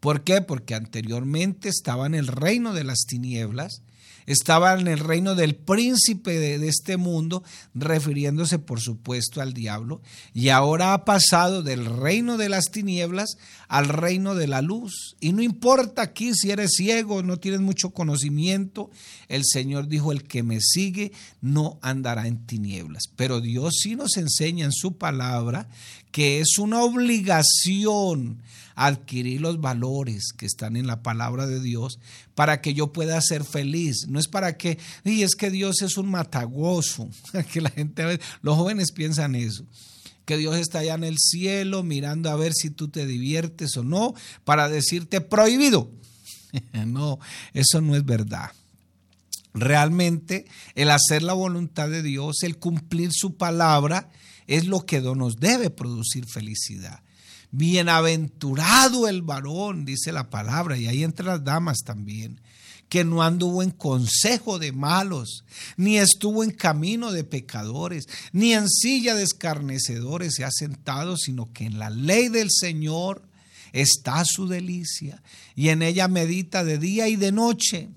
¿Por 0.00 0.22
qué? 0.22 0.40
Porque 0.40 0.74
anteriormente 0.74 1.68
estaba 1.68 2.06
en 2.06 2.14
el 2.14 2.28
reino 2.28 2.72
de 2.72 2.84
las 2.84 3.00
tinieblas 3.06 3.82
estaba 4.28 4.78
en 4.78 4.86
el 4.88 4.98
reino 4.98 5.34
del 5.34 5.56
príncipe 5.56 6.38
de, 6.38 6.68
este 6.68 6.98
mundo, 6.98 7.42
refiriéndose 7.74 8.58
por 8.58 8.78
supuesto 8.78 9.40
al 9.40 9.54
diablo, 9.54 10.02
y 10.34 10.50
ahora 10.50 10.92
ha 10.92 11.06
pasado 11.06 11.62
del 11.62 11.86
reino 11.86 12.36
de 12.36 12.50
las 12.50 12.66
tinieblas 12.66 13.38
al 13.68 13.88
reino 13.88 14.34
de 14.34 14.46
la 14.46 14.60
luz. 14.60 15.16
Y 15.18 15.32
no 15.32 15.42
importa 15.42 16.02
aquí 16.02 16.34
si 16.34 16.50
eres 16.50 16.72
ciego, 16.76 17.22
no 17.22 17.38
tienes 17.38 17.60
mucho 17.60 17.90
conocimiento, 17.90 18.90
el 19.28 19.44
Señor 19.44 19.88
dijo, 19.88 20.12
el 20.12 20.24
que 20.24 20.42
me 20.42 20.60
sigue 20.60 21.12
no 21.40 21.78
andará 21.80 22.26
en 22.26 22.44
tinieblas. 22.46 23.04
Pero 23.16 23.40
Dios 23.40 23.76
sí 23.80 23.96
nos 23.96 24.18
enseña 24.18 24.66
en 24.66 24.72
su 24.72 24.98
palabra 24.98 25.68
que 26.12 26.40
es 26.40 26.58
una 26.58 26.82
obligación 26.82 28.42
adquirir 28.86 29.40
los 29.40 29.60
valores 29.60 30.32
que 30.36 30.46
están 30.46 30.76
en 30.76 30.86
la 30.86 31.02
palabra 31.02 31.46
de 31.46 31.60
Dios 31.60 31.98
para 32.34 32.60
que 32.60 32.74
yo 32.74 32.92
pueda 32.92 33.20
ser 33.20 33.44
feliz. 33.44 34.06
No 34.08 34.20
es 34.20 34.28
para 34.28 34.56
que, 34.56 34.78
y 35.04 35.22
es 35.22 35.34
que 35.34 35.50
Dios 35.50 35.82
es 35.82 35.96
un 35.96 36.08
matagoso, 36.08 37.08
que 37.52 37.60
la 37.60 37.70
gente, 37.70 38.20
los 38.40 38.56
jóvenes 38.56 38.92
piensan 38.92 39.34
eso 39.34 39.64
que 40.24 40.36
Dios 40.36 40.56
está 40.58 40.80
allá 40.80 40.92
en 40.92 41.04
el 41.04 41.16
cielo 41.18 41.82
mirando 41.82 42.28
a 42.28 42.36
ver 42.36 42.52
si 42.52 42.68
tú 42.68 42.88
te 42.88 43.06
diviertes 43.06 43.74
o 43.78 43.82
no, 43.82 44.12
para 44.44 44.68
decirte 44.68 45.20
prohibido. 45.20 45.90
No, 46.86 47.18
eso 47.52 47.80
no 47.82 47.94
es 47.94 48.04
verdad. 48.04 48.50
Realmente 49.54 50.46
el 50.74 50.90
hacer 50.90 51.22
la 51.22 51.34
voluntad 51.34 51.88
de 51.90 52.02
Dios, 52.02 52.42
el 52.42 52.58
cumplir 52.58 53.10
su 53.12 53.36
palabra, 53.36 54.10
es 54.46 54.66
lo 54.66 54.84
que 54.86 55.00
nos 55.00 55.36
debe 55.36 55.70
producir 55.70 56.24
felicidad. 56.26 57.02
Bienaventurado 57.50 59.08
el 59.08 59.22
varón, 59.22 59.84
dice 59.84 60.12
la 60.12 60.30
palabra, 60.30 60.76
y 60.76 60.86
ahí 60.86 61.02
entre 61.02 61.26
las 61.26 61.44
damas 61.44 61.78
también, 61.84 62.40
que 62.88 63.04
no 63.04 63.22
anduvo 63.22 63.62
en 63.62 63.70
consejo 63.70 64.58
de 64.58 64.72
malos, 64.72 65.44
ni 65.76 65.98
estuvo 65.98 66.42
en 66.42 66.50
camino 66.50 67.12
de 67.12 67.24
pecadores, 67.24 68.08
ni 68.32 68.54
en 68.54 68.68
silla 68.68 69.14
de 69.14 69.22
escarnecedores 69.22 70.34
se 70.34 70.44
ha 70.44 70.50
sentado, 70.50 71.16
sino 71.16 71.52
que 71.52 71.64
en 71.64 71.78
la 71.78 71.90
ley 71.90 72.28
del 72.28 72.48
Señor 72.50 73.22
está 73.72 74.24
su 74.24 74.48
delicia, 74.48 75.22
y 75.54 75.68
en 75.68 75.82
ella 75.82 76.08
medita 76.08 76.64
de 76.64 76.78
día 76.78 77.08
y 77.08 77.16
de 77.16 77.32
noche. 77.32 77.88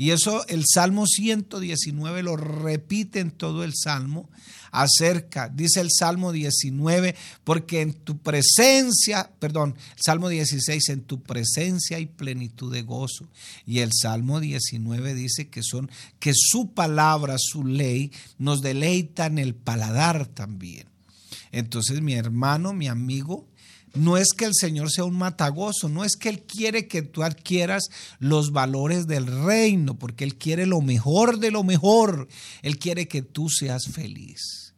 Y 0.00 0.12
eso 0.12 0.46
el 0.48 0.64
Salmo 0.66 1.06
119 1.06 2.22
lo 2.22 2.34
repite 2.34 3.20
en 3.20 3.30
todo 3.30 3.64
el 3.64 3.74
Salmo 3.74 4.30
acerca, 4.72 5.50
dice 5.50 5.82
el 5.82 5.90
Salmo 5.90 6.32
19, 6.32 7.14
porque 7.44 7.82
en 7.82 7.92
tu 7.92 8.16
presencia, 8.16 9.30
perdón, 9.38 9.76
Salmo 10.02 10.30
16, 10.30 10.88
en 10.88 11.02
tu 11.02 11.22
presencia 11.22 11.98
hay 11.98 12.06
plenitud 12.06 12.72
de 12.72 12.80
gozo. 12.80 13.28
Y 13.66 13.80
el 13.80 13.90
Salmo 13.92 14.40
19 14.40 15.12
dice 15.12 15.50
que 15.50 15.62
son, 15.62 15.90
que 16.18 16.32
su 16.34 16.72
palabra, 16.72 17.36
su 17.38 17.66
ley, 17.66 18.10
nos 18.38 18.62
deleita 18.62 19.26
en 19.26 19.36
el 19.36 19.54
paladar 19.54 20.28
también. 20.28 20.86
Entonces, 21.52 22.00
mi 22.00 22.14
hermano, 22.14 22.72
mi 22.72 22.88
amigo, 22.88 23.49
no 23.94 24.16
es 24.16 24.28
que 24.36 24.44
el 24.44 24.54
Señor 24.54 24.90
sea 24.90 25.04
un 25.04 25.16
matagoso, 25.16 25.88
no 25.88 26.04
es 26.04 26.16
que 26.16 26.28
Él 26.28 26.42
quiere 26.42 26.86
que 26.86 27.02
tú 27.02 27.22
adquieras 27.22 27.90
los 28.18 28.52
valores 28.52 29.06
del 29.06 29.26
reino, 29.26 29.98
porque 29.98 30.24
Él 30.24 30.36
quiere 30.36 30.66
lo 30.66 30.80
mejor 30.80 31.38
de 31.38 31.50
lo 31.50 31.64
mejor. 31.64 32.28
Él 32.62 32.78
quiere 32.78 33.08
que 33.08 33.22
tú 33.22 33.48
seas 33.48 33.86
feliz. 33.92 34.74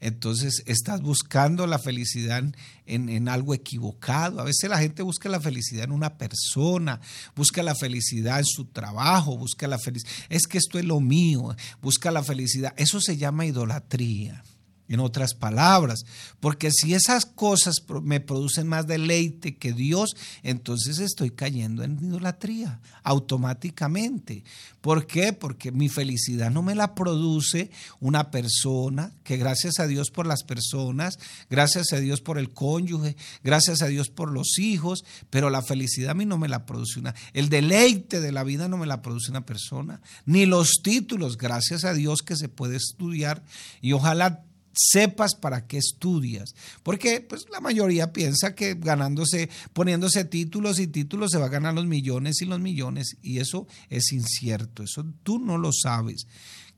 Entonces 0.00 0.64
estás 0.66 1.00
buscando 1.00 1.68
la 1.68 1.78
felicidad 1.78 2.42
en, 2.86 3.08
en, 3.08 3.28
algo 3.28 3.54
equivocado. 3.54 4.40
A 4.40 4.44
veces 4.44 4.68
la 4.68 4.78
gente 4.78 5.02
busca 5.02 5.28
la 5.28 5.40
felicidad 5.40 5.84
en 5.84 5.92
una 5.92 6.18
persona, 6.18 7.00
busca 7.36 7.62
la 7.62 7.76
felicidad 7.76 8.40
en 8.40 8.44
su 8.44 8.64
trabajo, 8.64 9.38
busca 9.38 9.68
la 9.68 9.78
felicidad. 9.78 10.12
Es 10.28 10.48
que 10.48 10.58
esto 10.58 10.80
es 10.80 10.84
lo 10.84 10.98
mío, 10.98 11.54
busca 11.80 12.10
la 12.10 12.24
felicidad. 12.24 12.74
Eso 12.76 13.00
se 13.00 13.16
llama 13.16 13.46
idolatría 13.46 14.42
en 14.88 15.00
otras 15.00 15.34
palabras. 15.34 16.04
Porque 16.40 16.70
si 16.70 16.94
esas 16.94 17.26
cosas 17.26 17.76
me 18.02 18.20
producen 18.20 18.68
más 18.68 18.86
deleite 18.86 19.56
que 19.56 19.72
Dios, 19.72 20.16
entonces 20.42 20.98
estoy 20.98 21.30
cayendo 21.30 21.82
en 21.82 21.98
idolatría 22.02 22.80
automáticamente. 23.02 24.44
¿Por 24.80 25.06
qué? 25.06 25.32
Porque 25.32 25.70
mi 25.70 25.88
felicidad 25.88 26.50
no 26.50 26.62
me 26.62 26.74
la 26.74 26.94
produce 26.94 27.70
una 28.00 28.30
persona, 28.30 29.12
que 29.22 29.36
gracias 29.36 29.78
a 29.78 29.86
Dios 29.86 30.10
por 30.10 30.26
las 30.26 30.42
personas, 30.42 31.18
gracias 31.48 31.92
a 31.92 32.00
Dios 32.00 32.20
por 32.20 32.36
el 32.36 32.52
cónyuge, 32.52 33.16
gracias 33.44 33.82
a 33.82 33.86
Dios 33.86 34.10
por 34.10 34.32
los 34.32 34.58
hijos, 34.58 35.04
pero 35.30 35.50
la 35.50 35.62
felicidad 35.62 36.10
a 36.10 36.14
mí 36.14 36.26
no 36.26 36.36
me 36.36 36.48
la 36.48 36.66
produce 36.66 36.98
una, 36.98 37.14
el 37.32 37.48
deleite 37.48 38.20
de 38.20 38.32
la 38.32 38.42
vida 38.42 38.68
no 38.68 38.76
me 38.76 38.86
la 38.86 39.02
produce 39.02 39.30
una 39.30 39.46
persona, 39.46 40.00
ni 40.26 40.46
los 40.46 40.80
títulos, 40.82 41.38
gracias 41.38 41.84
a 41.84 41.94
Dios 41.94 42.22
que 42.22 42.36
se 42.36 42.48
puede 42.48 42.76
estudiar 42.76 43.44
y 43.80 43.92
ojalá 43.92 44.42
sepas 44.72 45.34
para 45.34 45.66
qué 45.66 45.78
estudias. 45.78 46.54
Porque 46.82 47.20
pues 47.20 47.44
la 47.50 47.60
mayoría 47.60 48.12
piensa 48.12 48.54
que 48.54 48.74
ganándose, 48.74 49.48
poniéndose 49.72 50.24
títulos 50.24 50.78
y 50.78 50.86
títulos 50.86 51.30
se 51.30 51.38
va 51.38 51.46
a 51.46 51.50
ganar 51.50 51.74
los 51.74 51.86
millones 51.86 52.40
y 52.42 52.46
los 52.46 52.60
millones 52.60 53.16
y 53.22 53.38
eso 53.38 53.66
es 53.88 54.12
incierto, 54.12 54.82
eso 54.82 55.04
tú 55.22 55.38
no 55.38 55.58
lo 55.58 55.70
sabes. 55.72 56.26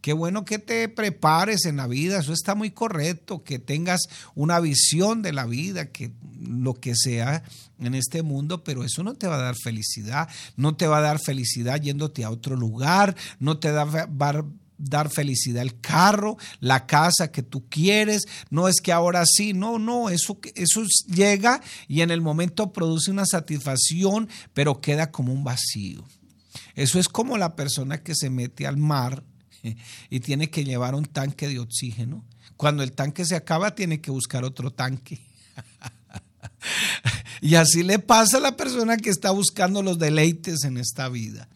Qué 0.05 0.13
bueno 0.13 0.45
que 0.45 0.59
te 0.59 0.87
prepares 0.91 1.65
en 1.65 1.79
la 1.79 1.87
vida, 1.87 2.19
eso 2.19 2.35
está 2.35 2.55
muy 2.55 2.71
correcto, 2.73 3.43
que 3.43 3.59
tengas 3.59 4.03
una 4.35 4.61
visión 4.61 5.23
de 5.23 5.33
la 5.33 5.47
vida, 5.47 5.93
que 5.93 6.13
lo 6.39 6.75
que 6.75 6.95
sea 6.95 7.43
en 7.79 7.95
este 7.95 8.23
mundo, 8.23 8.63
pero 8.65 8.85
eso 8.85 9.03
no 9.03 9.15
te 9.15 9.27
va 9.29 9.37
a 9.37 9.43
dar 9.43 9.57
felicidad, 9.57 10.29
no 10.57 10.77
te 10.77 10.87
va 10.87 10.99
a 10.99 11.01
dar 11.01 11.21
felicidad 11.21 11.81
yéndote 11.81 12.23
a 12.23 12.29
otro 12.29 12.55
lugar, 12.55 13.17
no 13.39 13.57
te 13.57 13.71
va 13.71 13.83
a 13.83 14.07
dar 14.07 14.45
dar 14.85 15.11
felicidad 15.11 15.63
el 15.63 15.81
carro, 15.81 16.37
la 16.61 16.87
casa 16.87 17.31
que 17.31 17.43
tú 17.43 17.69
quieres, 17.69 18.25
no 18.51 18.69
es 18.69 18.81
que 18.81 18.93
ahora 18.93 19.25
sí, 19.27 19.53
no, 19.53 19.79
no, 19.79 20.11
eso, 20.11 20.39
eso 20.55 20.83
llega 21.07 21.61
y 21.89 22.03
en 22.03 22.11
el 22.11 22.21
momento 22.21 22.73
produce 22.73 23.11
una 23.11 23.27
satisfacción, 23.27 24.29
pero 24.53 24.81
queda 24.81 25.11
como 25.11 25.33
un 25.33 25.45
vacío. 25.45 26.05
Eso 26.75 26.99
es 26.99 27.09
como 27.09 27.39
la 27.39 27.57
persona 27.57 28.03
que 28.03 28.15
se 28.15 28.31
mete 28.31 28.67
al 28.67 28.77
mar 28.77 29.25
y 30.11 30.21
tiene 30.21 30.51
que 30.51 30.65
llevar 30.65 30.95
un 30.95 31.07
tanque 31.07 31.49
de 31.49 31.59
oxígeno. 31.59 32.25
Cuando 32.57 32.83
el 32.83 32.93
tanque 32.93 33.25
se 33.25 33.37
acaba, 33.37 33.75
tiene 33.75 34.01
que 34.01 34.11
buscar 34.11 34.45
otro 34.45 34.71
tanque. 34.71 35.21
y 37.41 37.57
así 37.57 37.83
le 37.83 37.99
pasa 37.99 38.37
a 38.37 38.41
la 38.41 38.57
persona 38.57 38.97
que 38.97 39.11
está 39.11 39.31
buscando 39.31 39.83
los 39.83 39.99
deleites 39.99 40.65
en 40.65 40.77
esta 40.77 41.09
vida. 41.09 41.49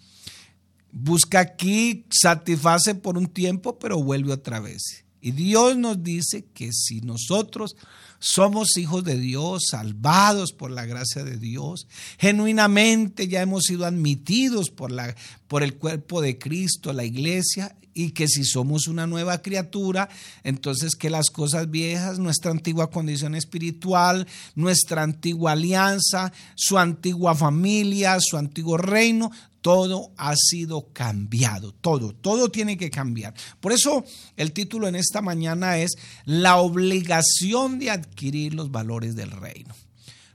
Busca 0.90 1.40
aquí, 1.40 2.06
satisface 2.10 2.94
por 2.94 3.18
un 3.18 3.26
tiempo, 3.26 3.78
pero 3.78 4.02
vuelve 4.02 4.32
otra 4.32 4.60
vez. 4.60 5.04
Y 5.20 5.32
Dios 5.32 5.76
nos 5.76 6.02
dice 6.02 6.46
que 6.54 6.72
si 6.72 7.00
nosotros 7.00 7.76
somos 8.18 8.76
hijos 8.76 9.04
de 9.04 9.18
Dios, 9.18 9.66
salvados 9.70 10.52
por 10.52 10.70
la 10.70 10.86
gracia 10.86 11.24
de 11.24 11.36
Dios. 11.36 11.86
Genuinamente 12.18 13.28
ya 13.28 13.42
hemos 13.42 13.64
sido 13.64 13.86
admitidos 13.86 14.70
por, 14.70 14.90
la, 14.90 15.14
por 15.46 15.62
el 15.62 15.76
cuerpo 15.76 16.20
de 16.20 16.38
Cristo, 16.38 16.92
la 16.92 17.04
iglesia, 17.04 17.76
y 17.94 18.12
que 18.12 18.28
si 18.28 18.44
somos 18.44 18.86
una 18.86 19.08
nueva 19.08 19.42
criatura, 19.42 20.08
entonces 20.44 20.94
que 20.94 21.10
las 21.10 21.30
cosas 21.30 21.68
viejas, 21.68 22.20
nuestra 22.20 22.52
antigua 22.52 22.90
condición 22.90 23.34
espiritual, 23.34 24.28
nuestra 24.54 25.02
antigua 25.02 25.52
alianza, 25.52 26.32
su 26.54 26.78
antigua 26.78 27.34
familia, 27.34 28.18
su 28.20 28.36
antiguo 28.36 28.76
reino, 28.76 29.32
todo 29.60 30.12
ha 30.16 30.34
sido 30.36 30.92
cambiado, 30.92 31.72
todo, 31.72 32.14
todo 32.14 32.50
tiene 32.50 32.76
que 32.76 32.90
cambiar. 32.90 33.34
Por 33.60 33.72
eso 33.72 34.04
el 34.36 34.52
título 34.52 34.88
en 34.88 34.96
esta 34.96 35.20
mañana 35.20 35.78
es 35.78 35.92
La 36.24 36.58
obligación 36.58 37.78
de 37.78 37.90
adquirir 37.90 38.54
los 38.54 38.70
valores 38.70 39.16
del 39.16 39.30
reino. 39.30 39.74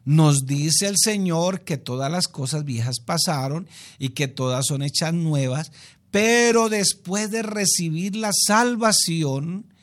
Nos 0.05 0.45
dice 0.45 0.87
el 0.87 0.97
Señor 0.97 1.61
que 1.61 1.77
todas 1.77 2.11
las 2.11 2.27
cosas 2.27 2.65
viejas 2.65 2.99
pasaron 2.99 3.67
y 3.99 4.09
que 4.09 4.27
todas 4.27 4.65
son 4.67 4.83
hechas 4.83 5.13
nuevas, 5.13 5.71
pero 6.11 6.69
después 6.69 7.31
de 7.31 7.41
recibir 7.41 8.15
la 8.15 8.31
salvación, 8.33 9.73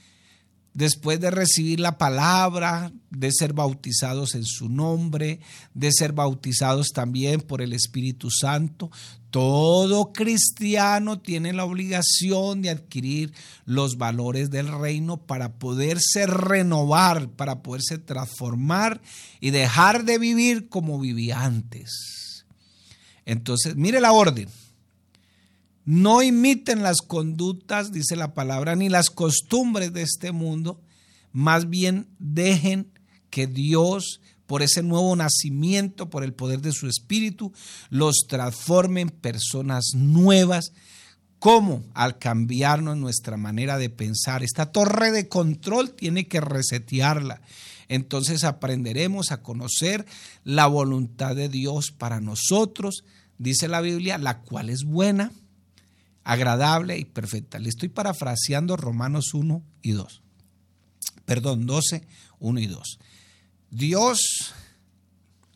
después 0.74 1.20
de 1.20 1.30
recibir 1.30 1.80
la 1.80 1.98
palabra, 1.98 2.92
de 3.10 3.32
ser 3.32 3.52
bautizados 3.52 4.34
en 4.34 4.44
su 4.44 4.68
nombre, 4.68 5.40
de 5.74 5.90
ser 5.90 6.12
bautizados 6.12 6.90
también 6.94 7.40
por 7.40 7.62
el 7.62 7.72
Espíritu 7.72 8.30
Santo, 8.30 8.90
todo 9.30 10.12
cristiano 10.12 11.20
tiene 11.20 11.52
la 11.52 11.64
obligación 11.64 12.62
de 12.62 12.70
adquirir 12.70 13.32
los 13.64 13.96
valores 13.96 14.50
del 14.50 14.68
reino 14.68 15.18
para 15.18 15.54
poderse 15.58 16.26
renovar, 16.26 17.30
para 17.30 17.62
poderse 17.62 17.98
transformar 17.98 19.00
y 19.40 19.50
dejar 19.50 20.04
de 20.04 20.18
vivir 20.18 20.68
como 20.68 20.98
vivía 20.98 21.44
antes. 21.44 22.44
Entonces, 23.24 23.76
mire 23.76 24.00
la 24.00 24.12
orden. 24.12 24.48
No 25.84 26.22
imiten 26.22 26.82
las 26.82 26.98
conductas, 26.98 27.92
dice 27.92 28.16
la 28.16 28.34
palabra, 28.34 28.76
ni 28.76 28.88
las 28.88 29.10
costumbres 29.10 29.92
de 29.92 30.02
este 30.02 30.30
mundo, 30.30 30.80
más 31.32 31.68
bien 31.68 32.08
dejen 32.18 32.92
que 33.30 33.46
Dios, 33.46 34.20
por 34.50 34.62
ese 34.62 34.82
nuevo 34.82 35.14
nacimiento, 35.14 36.10
por 36.10 36.24
el 36.24 36.32
poder 36.32 36.60
de 36.60 36.72
su 36.72 36.88
Espíritu, 36.88 37.52
los 37.88 38.26
transforme 38.26 39.00
en 39.00 39.10
personas 39.10 39.92
nuevas. 39.94 40.72
¿Cómo? 41.38 41.84
Al 41.94 42.18
cambiarnos 42.18 42.96
nuestra 42.96 43.36
manera 43.36 43.78
de 43.78 43.90
pensar. 43.90 44.42
Esta 44.42 44.72
torre 44.72 45.12
de 45.12 45.28
control 45.28 45.92
tiene 45.92 46.26
que 46.26 46.40
resetearla. 46.40 47.42
Entonces 47.86 48.42
aprenderemos 48.42 49.30
a 49.30 49.40
conocer 49.40 50.04
la 50.42 50.66
voluntad 50.66 51.36
de 51.36 51.48
Dios 51.48 51.92
para 51.96 52.20
nosotros, 52.20 53.04
dice 53.38 53.68
la 53.68 53.80
Biblia, 53.80 54.18
la 54.18 54.40
cual 54.40 54.68
es 54.68 54.82
buena, 54.82 55.30
agradable 56.24 56.98
y 56.98 57.04
perfecta. 57.04 57.60
Le 57.60 57.68
estoy 57.68 57.88
parafraseando 57.88 58.76
Romanos 58.76 59.32
1 59.32 59.62
y 59.82 59.92
2. 59.92 60.22
Perdón, 61.24 61.66
12, 61.66 62.04
1 62.40 62.58
y 62.58 62.66
2. 62.66 62.98
Dios 63.70 64.52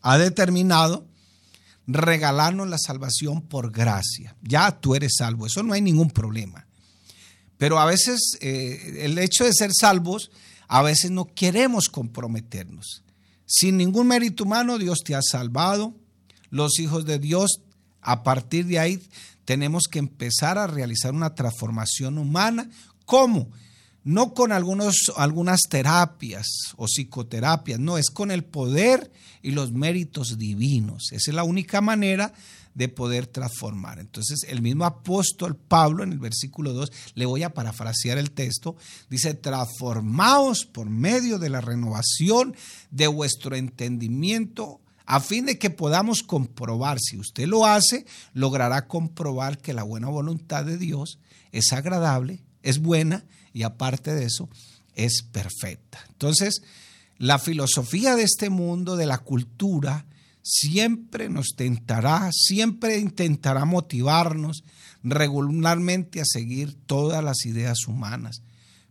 ha 0.03 0.18
determinado 0.18 1.07
regalarnos 1.87 2.68
la 2.68 2.79
salvación 2.79 3.42
por 3.42 3.70
gracia. 3.70 4.37
Ya 4.42 4.70
tú 4.81 4.94
eres 4.94 5.14
salvo, 5.18 5.46
eso 5.46 5.62
no 5.62 5.74
hay 5.74 5.83
ningún 5.83 6.11
problema. 6.11 6.66
Pero 7.59 7.79
a 7.79 7.85
veces 7.85 8.20
eh, 8.40 9.00
el 9.03 9.18
hecho 9.18 9.44
de 9.44 9.53
ser 9.53 9.70
salvos, 9.72 10.31
a 10.68 10.83
veces 10.83 11.11
no 11.11 11.27
queremos 11.27 11.88
comprometernos. 11.88 13.03
Sin 13.46 13.77
ningún 13.77 14.09
mérito 14.09 14.44
humano, 14.44 14.79
Dios 14.79 15.00
te 15.05 15.14
ha 15.14 15.22
salvado. 15.22 15.94
Los 16.50 16.79
hijos 16.79 17.05
de 17.05 17.18
Dios, 17.18 17.61
a 18.00 18.22
partir 18.22 18.66
de 18.66 18.79
ahí, 18.79 19.03
tenemos 19.44 19.85
que 19.90 19.98
empezar 19.98 20.59
a 20.59 20.66
realizar 20.66 21.12
una 21.12 21.35
transformación 21.35 22.18
humana. 22.18 22.70
¿Cómo? 23.05 23.50
No 24.05 24.35
con 24.35 24.53
algunos, 24.53 25.11
algunas 25.17 25.62
terapias 25.69 26.47
o 26.77 26.87
psicoterapias, 26.87 27.81
no, 27.81 27.97
es 27.97 28.11
con 28.11 28.31
el 28.31 28.45
poder 28.45 29.11
y 29.43 29.53
los 29.53 29.73
méritos 29.73 30.37
divinos. 30.37 31.11
Esa 31.12 31.31
es 31.31 31.35
la 31.35 31.45
única 31.45 31.81
manera 31.81 32.35
de 32.75 32.88
poder 32.88 33.27
transformar. 33.27 33.99
Entonces, 33.99 34.45
el 34.49 34.61
mismo 34.61 34.85
apóstol 34.85 35.57
Pablo 35.57 36.03
en 36.03 36.12
el 36.12 36.19
versículo 36.19 36.73
2, 36.73 36.93
le 37.14 37.25
voy 37.25 37.45
a 37.45 37.55
parafrasear 37.55 38.19
el 38.19 38.33
texto, 38.33 38.77
dice, 39.09 39.33
transformaos 39.35 40.67
por 40.67 40.90
medio 40.90 41.38
de 41.38 41.51
la 41.51 41.61
renovación 41.61 42.55
de 42.90 43.07
vuestro 43.07 43.57
entendimiento 43.57 44.81
a 45.07 45.21
fin 45.21 45.45
de 45.45 45.59
que 45.59 45.69
podamos 45.71 46.23
comprobar, 46.23 46.99
si 46.99 47.19
usted 47.19 47.47
lo 47.47 47.67
hace, 47.67 48.07
logrará 48.33 48.87
comprobar 48.87 49.59
que 49.59 49.75
la 49.75 49.83
buena 49.83 50.09
voluntad 50.09 50.64
de 50.64 50.79
Dios 50.79 51.19
es 51.53 51.73
agradable, 51.73 52.43
es 52.62 52.81
buena 52.81 53.25
y 53.55 53.62
aparte 53.62 54.14
de 54.14 54.27
eso, 54.27 54.51
es 54.95 55.23
perfecta. 55.23 56.05
Entonces, 56.11 56.62
la 57.17 57.38
filosofía 57.38 58.17
de 58.17 58.25
este 58.25 58.51
mundo, 58.51 58.97
de 58.97 59.07
la 59.07 59.19
cultura, 59.19 60.05
siempre 60.43 61.31
nos 61.31 61.55
tentará, 61.57 62.31
siempre 62.33 62.99
intentará 62.99 63.64
motivarnos 63.64 64.62
regularmente 65.03 66.21
a 66.21 66.25
seguir 66.27 66.75
todas 66.87 67.25
las 67.25 67.47
ideas 67.47 67.87
humanas. 67.87 68.43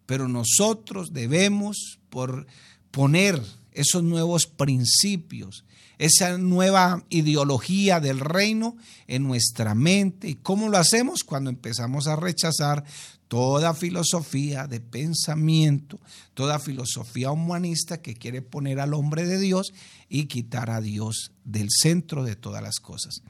Pero 0.06 0.28
nosotros 0.28 1.14
debemos 1.14 2.00
por 2.10 2.48
poner 2.92 3.42
esos 3.72 4.04
nuevos 4.04 4.46
principios, 4.46 5.66
esa 6.04 6.38
nueva 6.38 7.06
ideología 7.08 8.02
del 8.02 8.20
reino 8.20 8.76
en 9.08 9.24
nuestra 9.24 9.74
mente. 9.74 10.28
¿Y 10.28 10.36
cómo 10.36 10.68
lo 10.68 10.78
hacemos? 10.78 11.24
Cuando 11.24 11.50
empezamos 11.50 12.08
a 12.08 12.18
rechazar 12.18 12.84
toda 13.30 13.74
filosofía 13.74 14.68
de 14.68 14.82
pensamiento, 14.82 16.02
toda 16.34 16.60
filosofía 16.60 17.32
humanista 17.32 18.02
que 18.02 18.16
quiere 18.16 18.42
poner 18.42 18.82
al 18.82 18.94
hombre 18.94 19.26
de 19.26 19.40
Dios 19.40 19.74
y 20.10 20.26
quitar 20.26 20.72
a 20.72 20.82
Dios 20.82 21.32
del 21.46 21.70
centro 21.70 22.26
de 22.26 22.36
todas 22.36 22.62
las 22.62 22.80
cosas. 22.82 23.22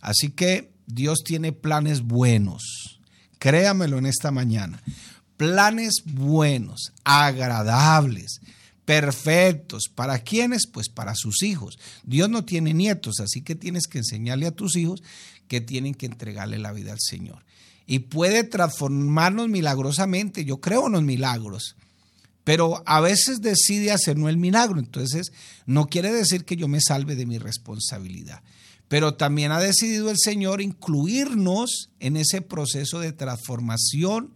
Así 0.00 0.30
que 0.30 0.72
Dios 0.86 1.18
tiene 1.22 1.52
planes 1.52 2.00
buenos. 2.00 2.98
Créamelo 3.38 3.98
en 3.98 4.06
esta 4.06 4.30
mañana. 4.30 4.82
Planes 5.36 6.02
buenos, 6.06 6.94
agradables, 7.04 8.40
perfectos. 8.86 9.90
¿Para 9.94 10.20
quiénes? 10.20 10.66
Pues 10.66 10.88
para 10.88 11.14
sus 11.14 11.42
hijos. 11.42 11.78
Dios 12.04 12.30
no 12.30 12.46
tiene 12.46 12.72
nietos, 12.72 13.20
así 13.20 13.42
que 13.42 13.54
tienes 13.54 13.86
que 13.86 13.98
enseñarle 13.98 14.46
a 14.46 14.52
tus 14.52 14.76
hijos 14.76 15.02
que 15.48 15.60
tienen 15.60 15.94
que 15.94 16.06
entregarle 16.06 16.58
la 16.58 16.72
vida 16.72 16.92
al 16.92 17.00
Señor. 17.00 17.44
Y 17.86 18.00
puede 18.00 18.44
transformarnos 18.44 19.48
milagrosamente. 19.48 20.44
Yo 20.44 20.60
creo 20.60 20.86
en 20.86 20.94
los 20.94 21.02
milagros. 21.02 21.76
Pero 22.42 22.82
a 22.86 23.00
veces 23.00 23.40
decide 23.40 23.90
hacer 23.90 24.16
no 24.16 24.28
el 24.28 24.36
milagro. 24.36 24.78
Entonces, 24.78 25.32
no 25.66 25.86
quiere 25.86 26.12
decir 26.12 26.44
que 26.44 26.56
yo 26.56 26.68
me 26.68 26.80
salve 26.80 27.16
de 27.16 27.26
mi 27.26 27.38
responsabilidad. 27.38 28.42
Pero 28.88 29.14
también 29.14 29.50
ha 29.50 29.60
decidido 29.60 30.10
el 30.10 30.16
Señor 30.16 30.60
incluirnos 30.62 31.90
en 31.98 32.16
ese 32.16 32.40
proceso 32.40 33.00
de 33.00 33.12
transformación 33.12 34.35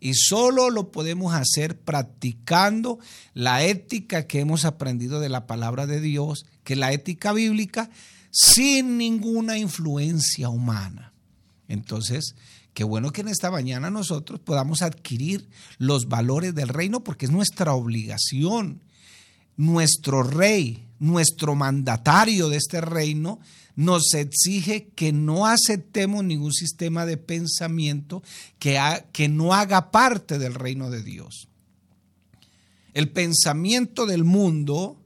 y 0.00 0.14
solo 0.14 0.70
lo 0.70 0.90
podemos 0.90 1.34
hacer 1.34 1.78
practicando 1.78 2.98
la 3.34 3.64
ética 3.64 4.26
que 4.26 4.40
hemos 4.40 4.64
aprendido 4.64 5.20
de 5.20 5.28
la 5.28 5.46
palabra 5.46 5.86
de 5.86 6.00
Dios, 6.00 6.46
que 6.64 6.72
es 6.72 6.78
la 6.78 6.92
ética 6.92 7.32
bíblica, 7.32 7.90
sin 8.30 8.96
ninguna 8.96 9.58
influencia 9.58 10.48
humana. 10.48 11.12
Entonces, 11.68 12.34
qué 12.72 12.82
bueno 12.82 13.12
que 13.12 13.20
en 13.20 13.28
esta 13.28 13.50
mañana 13.50 13.90
nosotros 13.90 14.40
podamos 14.40 14.82
adquirir 14.82 15.48
los 15.78 16.08
valores 16.08 16.54
del 16.54 16.68
reino 16.68 17.04
porque 17.04 17.26
es 17.26 17.32
nuestra 17.32 17.74
obligación. 17.74 18.80
Nuestro 19.56 20.22
rey, 20.22 20.86
nuestro 20.98 21.54
mandatario 21.54 22.48
de 22.48 22.56
este 22.56 22.80
reino, 22.80 23.40
nos 23.76 24.12
exige 24.14 24.88
que 24.94 25.12
no 25.12 25.46
aceptemos 25.46 26.24
ningún 26.24 26.52
sistema 26.52 27.06
de 27.06 27.16
pensamiento 27.16 28.22
que, 28.58 28.78
que 29.12 29.28
no 29.28 29.54
haga 29.54 29.90
parte 29.90 30.38
del 30.38 30.54
reino 30.54 30.90
de 30.90 31.02
Dios. 31.02 31.48
El 32.92 33.10
pensamiento 33.10 34.04
del 34.04 34.24
mundo, 34.24 35.00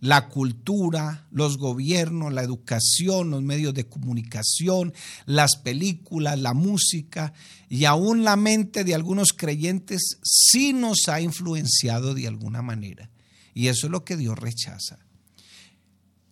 la 0.00 0.28
cultura, 0.28 1.26
los 1.30 1.58
gobiernos, 1.58 2.32
la 2.32 2.42
educación, 2.42 3.30
los 3.30 3.42
medios 3.42 3.74
de 3.74 3.86
comunicación, 3.86 4.94
las 5.26 5.56
películas, 5.56 6.38
la 6.38 6.54
música 6.54 7.34
y 7.68 7.84
aún 7.84 8.24
la 8.24 8.36
mente 8.36 8.84
de 8.84 8.94
algunos 8.94 9.32
creyentes 9.34 10.18
sí 10.22 10.72
nos 10.72 11.08
ha 11.08 11.20
influenciado 11.20 12.14
de 12.14 12.26
alguna 12.26 12.62
manera. 12.62 13.10
Y 13.54 13.68
eso 13.68 13.86
es 13.86 13.90
lo 13.90 14.04
que 14.04 14.16
Dios 14.16 14.38
rechaza. 14.38 14.98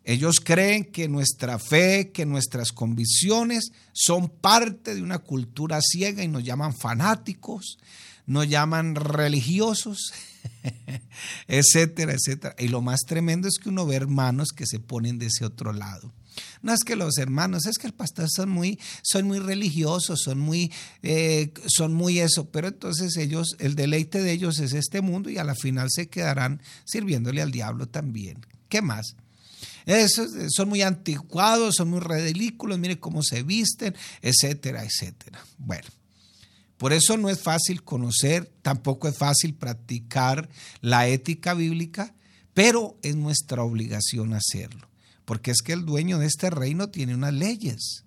Ellos 0.05 0.37
creen 0.43 0.87
que 0.87 1.07
nuestra 1.07 1.59
fe, 1.59 2.13
que 2.13 2.25
nuestras 2.25 2.73
convicciones 2.73 3.73
son 3.93 4.31
parte 4.31 4.95
de 4.95 5.03
una 5.03 5.19
cultura 5.19 5.81
ciega 5.83 6.25
y 6.25 6.29
nos 6.29 6.45
llaman 6.45 6.75
fanáticos, 6.75 7.79
nos 8.25 8.49
llaman 8.49 8.95
religiosos, 8.95 10.15
etcétera, 11.47 12.15
etcétera. 12.15 12.55
Y 12.59 12.69
lo 12.69 12.81
más 12.81 13.01
tremendo 13.07 13.49
es 13.49 13.59
que 13.59 13.69
uno 13.69 13.85
ve 13.85 13.97
hermanos 13.97 14.49
que 14.57 14.67
se 14.67 14.81
ponen 14.81 15.19
de 15.19 15.27
ese 15.27 15.45
otro 15.45 15.75
lado. 15.75 16.11
No 16.62 16.72
es 16.72 16.81
que 16.81 16.96
los 16.96 17.18
hermanos, 17.18 17.66
es 17.66 17.79
que 17.79 17.87
el 17.87 17.94
pastor 17.94 18.29
son 18.31 18.48
muy, 18.48 18.79
son 19.03 19.27
muy 19.27 19.38
religiosos, 19.38 20.20
son 20.22 20.38
muy, 20.38 20.72
eh, 21.03 21.53
son 21.66 21.94
muy 21.94 22.20
eso, 22.20 22.51
pero 22.51 22.68
entonces 22.68 23.16
ellos, 23.16 23.57
el 23.59 23.74
deleite 23.74 24.22
de 24.22 24.33
ellos 24.33 24.59
es 24.59 24.72
este 24.72 25.01
mundo 25.01 25.31
y 25.31 25.38
a 25.38 25.44
la 25.44 25.55
final 25.55 25.88
se 25.90 26.09
quedarán 26.09 26.62
sirviéndole 26.85 27.42
al 27.42 27.51
diablo 27.51 27.88
también. 27.88 28.44
¿Qué 28.68 28.83
más? 28.83 29.16
son 30.51 30.68
muy 30.68 30.83
anticuados, 30.83 31.77
son 31.77 31.88
muy 31.88 32.01
ridículos, 32.01 32.79
mire 32.79 33.01
cómo 33.01 33.22
se 33.22 33.42
visten, 33.42 33.96
etcétera, 34.20 34.85
etcétera. 34.85 35.42
Bueno, 35.57 35.88
por 36.77 36.92
eso 36.92 37.16
no 37.16 37.31
es 37.31 37.40
fácil 37.40 37.83
conocer, 37.83 38.53
tampoco 38.61 39.09
es 39.09 39.16
fácil 39.16 39.55
practicar 39.55 40.48
la 40.83 41.09
ética 41.09 41.55
bíblica, 41.55 42.14
pero 42.53 42.98
es 43.03 43.16
nuestra 43.16 43.62
obligación 43.62 44.35
hacerlo 44.35 44.88
porque 45.29 45.51
es 45.51 45.61
que 45.61 45.75
el 45.75 45.85
dueño 45.85 46.19
de 46.19 46.25
este 46.25 46.49
reino 46.49 46.88
tiene 46.88 47.14
unas 47.14 47.35
leyes, 47.35 48.07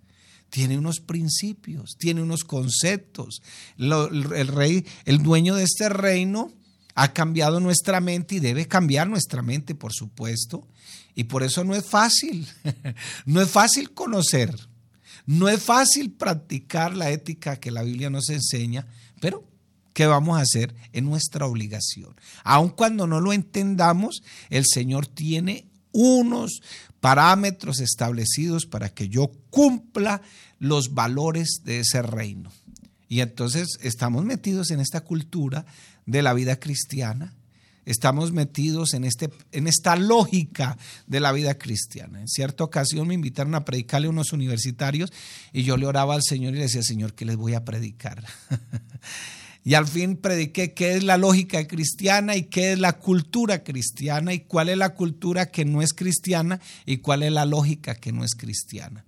tiene 0.50 0.76
unos 0.76 1.02
principios, 1.02 1.96
tiene 2.00 2.24
unos 2.24 2.44
conceptos. 2.44 3.44
el 3.78 4.48
rey, 4.48 4.88
el 5.06 5.22
dueño 5.22 5.54
de 5.54 5.62
este 5.62 5.88
reino 5.88 6.52
ha 6.96 7.14
cambiado 7.14 7.60
nuestra 7.60 8.02
mente 8.02 8.34
y 8.34 8.40
debe 8.40 8.68
cambiar 8.68 9.08
nuestra 9.08 9.44
mente, 9.44 9.76
por 9.76 9.94
supuesto. 9.94 10.68
Y 11.14 11.26
por 11.26 11.44
eso 11.44 11.64
no 11.64 11.76
es 11.76 11.86
fácil, 11.86 12.48
no 13.28 13.40
es 13.40 13.52
fácil 13.52 13.92
conocer, 13.92 14.58
no 15.28 15.48
es 15.48 15.62
fácil 15.62 16.14
practicar 16.14 16.98
la 16.98 17.12
ética 17.12 17.60
que 17.60 17.70
la 17.70 17.84
Biblia 17.84 18.10
nos 18.10 18.30
enseña, 18.30 18.88
pero 19.20 19.48
¿qué 19.94 20.08
vamos 20.08 20.40
a 20.40 20.42
hacer? 20.42 20.74
Es 20.92 21.04
nuestra 21.04 21.46
obligación. 21.46 22.16
Aun 22.44 22.70
cuando 22.70 23.06
no 23.06 23.20
lo 23.20 23.32
entendamos, 23.32 24.24
el 24.50 24.64
Señor 24.66 25.06
tiene 25.06 25.68
unos 25.92 26.62
parámetros 27.02 27.82
establecidos 27.82 28.66
para 28.66 28.90
que 28.90 29.10
yo 29.10 29.32
cumpla 29.50 30.22
los 30.60 30.94
valores 30.94 31.62
de 31.66 31.80
ese 31.80 32.02
reino. 32.02 32.52
Y 33.10 33.20
entonces 33.20 33.78
estamos 33.82 34.24
metidos 34.24 34.72
en 34.72 34.80
esta 34.80 35.02
cultura 35.02 35.66
de 36.06 36.22
la 36.22 36.34
vida 36.34 36.60
cristiana, 36.60 37.34
estamos 37.86 38.32
metidos 38.32 38.94
en, 38.94 39.04
este, 39.04 39.30
en 39.52 39.68
esta 39.68 39.96
lógica 39.96 40.78
de 41.08 41.20
la 41.20 41.32
vida 41.34 41.58
cristiana. 41.58 42.22
En 42.22 42.28
cierta 42.28 42.64
ocasión 42.64 43.08
me 43.08 43.16
invitaron 43.16 43.56
a 43.56 43.66
predicarle 43.66 44.08
a 44.08 44.12
unos 44.12 44.32
universitarios 44.32 45.12
y 45.52 45.64
yo 45.64 45.76
le 45.76 45.88
oraba 45.88 46.14
al 46.14 46.24
Señor 46.24 46.54
y 46.54 46.58
le 46.58 46.64
decía, 46.64 46.84
Señor, 46.84 47.14
¿qué 47.16 47.26
les 47.26 47.36
voy 47.36 47.56
a 47.56 47.66
predicar? 47.66 48.24
Y 49.64 49.76
al 49.76 49.88
fin 49.88 50.18
prediqué 50.18 50.74
qué 50.74 50.96
es 50.96 51.04
la 51.04 51.18
lógica 51.18 51.68
cristiana 51.68 52.36
y 52.36 52.44
qué 52.44 52.74
es 52.74 52.80
la 52.80 52.94
cultura 52.94 53.64
cristiana 53.64 54.34
y 54.34 54.40
cuál 54.40 54.70
es 54.70 54.78
la 54.78 54.96
cultura 54.96 55.52
que 55.52 55.66
no 55.66 55.82
es 55.82 55.94
cristiana 55.94 56.60
y 56.86 56.98
cuál 56.98 57.22
es 57.22 57.32
la 57.32 57.46
lógica 57.46 57.94
que 57.96 58.12
no 58.12 58.24
es 58.24 58.34
cristiana. 58.34 59.06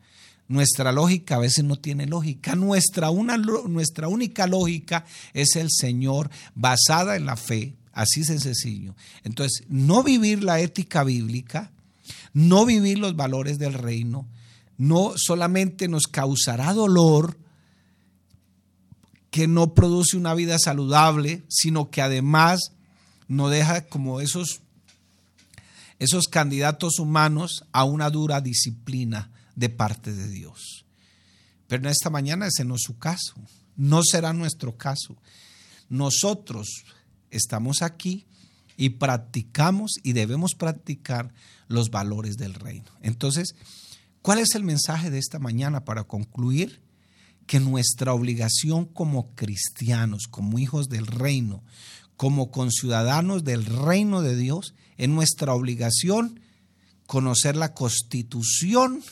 Nuestra 0.48 0.92
lógica 0.92 1.36
a 1.36 1.40
veces 1.40 1.64
no 1.64 1.78
tiene 1.78 2.06
lógica. 2.06 2.56
Nuestra, 2.56 3.10
una, 3.10 3.38
nuestra 3.38 4.08
única 4.08 4.46
lógica 4.46 5.06
es 5.34 5.56
el 5.56 5.70
Señor 5.72 6.30
basada 6.54 7.16
en 7.16 7.26
la 7.26 7.36
fe. 7.36 7.74
Así 7.92 8.22
es 8.22 8.28
sencillo. 8.28 8.96
Entonces, 9.24 9.66
no 9.70 10.04
vivir 10.04 10.44
la 10.44 10.60
ética 10.60 11.04
bíblica, 11.04 11.72
no 12.34 12.66
vivir 12.66 13.00
los 13.00 13.16
valores 13.16 13.58
del 13.58 13.74
reino, 13.74 14.28
no 14.78 15.14
solamente 15.16 15.88
nos 15.88 16.08
causará 16.08 16.74
dolor, 16.74 17.38
que 19.34 19.48
no 19.48 19.74
produce 19.74 20.16
una 20.16 20.36
vida 20.36 20.60
saludable, 20.60 21.44
sino 21.50 21.90
que 21.90 22.04
además 22.04 22.74
no 23.28 23.50
deja 23.50 23.88
como 23.88 24.22
esos, 24.22 24.62
esos 25.98 26.28
candidatos 26.28 27.00
humanos 27.00 27.66
a 27.72 27.84
una 27.84 28.12
dura 28.12 28.42
disciplina 28.42 29.32
de 29.56 29.70
parte 29.70 30.14
de 30.14 30.30
Dios. 30.30 30.86
Pero 31.68 31.82
en 31.82 31.90
esta 31.90 32.12
mañana 32.12 32.46
ese 32.46 32.64
no 32.64 32.76
es 32.76 32.84
su 32.84 33.00
caso, 33.00 33.34
no 33.76 34.04
será 34.04 34.34
nuestro 34.34 34.78
caso. 34.78 35.18
Nosotros 35.90 36.68
estamos 37.32 37.82
aquí 37.82 38.28
y 38.78 38.90
practicamos 38.90 39.94
y 40.04 40.14
debemos 40.14 40.54
practicar 40.54 41.34
los 41.68 41.90
valores 41.90 42.38
del 42.38 42.54
reino. 42.54 42.92
Entonces, 43.02 43.56
¿cuál 44.22 44.38
es 44.38 44.54
el 44.54 44.64
mensaje 44.64 45.10
de 45.10 45.18
esta 45.18 45.40
mañana 45.40 45.86
para 45.86 46.04
concluir? 46.04 46.83
Que 47.46 47.60
nuestra 47.60 48.14
obligación 48.14 48.86
como 48.86 49.36
cristianos, 49.36 50.28
como 50.30 50.60
hijos 50.60 50.90
del 50.90 51.08
reino, 51.08 51.64
como 52.16 52.52
conciudadanos 52.52 53.44
del 53.44 53.66
reino 53.66 54.22
de 54.22 54.36
Dios, 54.36 54.74
es 54.98 55.10
nuestra 55.10 55.54
obligación 55.54 56.40
conocer 57.08 57.56
la 57.56 57.74
constitución 57.74 59.04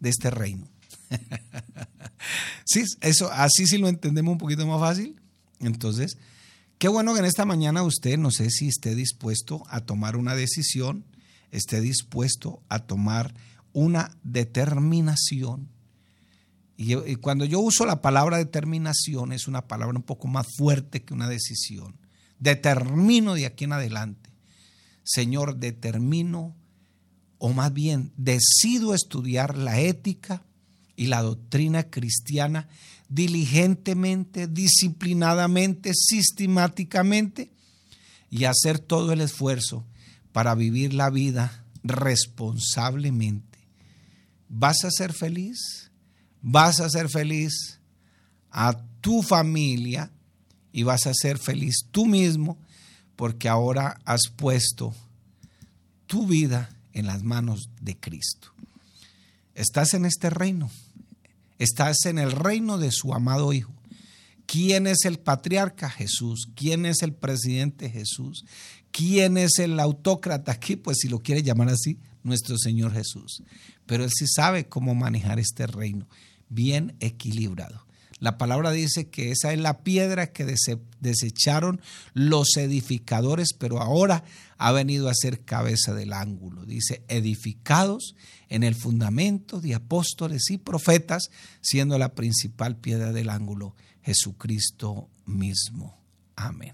de 0.00 0.10
este 0.10 0.30
reino. 0.30 0.68
sí, 2.64 2.84
eso, 3.00 3.30
así 3.32 3.66
sí 3.66 3.78
lo 3.78 3.88
entendemos 3.88 4.32
un 4.32 4.38
poquito 4.38 4.66
más 4.66 4.80
fácil. 4.80 5.20
Entonces, 5.60 6.18
qué 6.78 6.88
bueno 6.88 7.14
que 7.14 7.20
en 7.20 7.26
esta 7.26 7.44
mañana 7.44 7.82
usted, 7.82 8.18
no 8.18 8.30
sé 8.30 8.50
si 8.50 8.68
esté 8.68 8.94
dispuesto 8.94 9.62
a 9.68 9.80
tomar 9.80 10.16
una 10.16 10.34
decisión, 10.34 11.04
esté 11.50 11.80
dispuesto 11.80 12.62
a 12.68 12.80
tomar 12.80 13.34
una 13.72 14.16
determinación 14.22 15.68
y, 16.80 17.16
cuando 17.16 17.44
yo 17.44 17.58
uso 17.58 17.84
la 17.86 18.00
palabra 18.00 18.38
determinación, 18.38 19.32
es 19.32 19.48
una 19.48 19.66
palabra 19.66 19.96
un 19.96 20.04
poco 20.04 20.28
más 20.28 20.46
fuerte 20.56 21.02
que 21.02 21.12
una 21.12 21.28
decisión. 21.28 21.96
Determino 22.38 23.34
de 23.34 23.46
aquí 23.46 23.64
en 23.64 23.72
adelante. 23.72 24.30
Señor, 25.02 25.56
determino, 25.56 26.54
o 27.38 27.52
más 27.52 27.72
bien 27.72 28.12
decido 28.16 28.94
estudiar 28.94 29.58
la 29.58 29.80
ética 29.80 30.44
y 30.94 31.08
la 31.08 31.20
doctrina 31.20 31.90
cristiana 31.90 32.68
diligentemente, 33.08 34.46
disciplinadamente, 34.46 35.90
sistemáticamente 35.94 37.50
y 38.30 38.44
hacer 38.44 38.78
todo 38.78 39.12
el 39.12 39.20
esfuerzo 39.20 39.84
para 40.30 40.54
vivir 40.54 40.94
la 40.94 41.10
vida 41.10 41.64
responsablemente. 41.82 43.58
¿Vas 44.48 44.84
a 44.84 44.92
ser 44.92 45.12
feliz? 45.12 45.87
Vas 46.42 46.80
a 46.80 46.88
ser 46.90 47.08
feliz 47.08 47.80
a 48.50 48.80
tu 49.00 49.22
familia 49.22 50.10
y 50.72 50.82
vas 50.82 51.06
a 51.06 51.12
ser 51.14 51.38
feliz 51.38 51.86
tú 51.90 52.06
mismo 52.06 52.58
porque 53.16 53.48
ahora 53.48 53.98
has 54.04 54.28
puesto 54.34 54.94
tu 56.06 56.26
vida 56.26 56.70
en 56.92 57.06
las 57.06 57.22
manos 57.22 57.70
de 57.80 57.96
Cristo. 57.96 58.52
Estás 59.54 59.94
en 59.94 60.04
este 60.04 60.30
reino, 60.30 60.70
estás 61.58 62.06
en 62.06 62.18
el 62.18 62.32
reino 62.32 62.78
de 62.78 62.90
su 62.92 63.12
amado 63.12 63.52
Hijo. 63.52 63.72
¿Quién 64.46 64.86
es 64.86 65.04
el 65.04 65.18
patriarca? 65.18 65.90
Jesús. 65.90 66.48
¿Quién 66.54 66.86
es 66.86 67.02
el 67.02 67.12
presidente? 67.12 67.90
Jesús. 67.90 68.46
¿Quién 68.90 69.36
es 69.36 69.58
el 69.58 69.78
autócrata 69.78 70.52
aquí? 70.52 70.76
Pues 70.76 70.98
si 71.00 71.08
lo 71.08 71.18
quiere 71.18 71.42
llamar 71.42 71.68
así, 71.68 71.98
nuestro 72.22 72.58
Señor 72.58 72.92
Jesús. 72.92 73.42
Pero 73.86 74.04
Él 74.04 74.10
sí 74.14 74.26
sabe 74.26 74.68
cómo 74.68 74.94
manejar 74.94 75.38
este 75.38 75.66
reino 75.66 76.08
bien 76.48 76.96
equilibrado. 77.00 77.86
La 78.20 78.36
palabra 78.36 78.72
dice 78.72 79.08
que 79.08 79.30
esa 79.30 79.52
es 79.52 79.60
la 79.60 79.84
piedra 79.84 80.32
que 80.32 80.44
desecharon 81.00 81.80
los 82.14 82.56
edificadores, 82.56 83.52
pero 83.56 83.80
ahora 83.80 84.24
ha 84.56 84.72
venido 84.72 85.08
a 85.08 85.14
ser 85.14 85.44
cabeza 85.44 85.94
del 85.94 86.12
ángulo. 86.12 86.64
Dice, 86.64 87.04
edificados 87.06 88.16
en 88.48 88.64
el 88.64 88.74
fundamento 88.74 89.60
de 89.60 89.76
apóstoles 89.76 90.50
y 90.50 90.58
profetas, 90.58 91.30
siendo 91.60 91.96
la 91.96 92.14
principal 92.14 92.76
piedra 92.76 93.12
del 93.12 93.30
ángulo 93.30 93.76
Jesucristo 94.02 95.08
mismo. 95.24 95.96
Amén. 96.34 96.72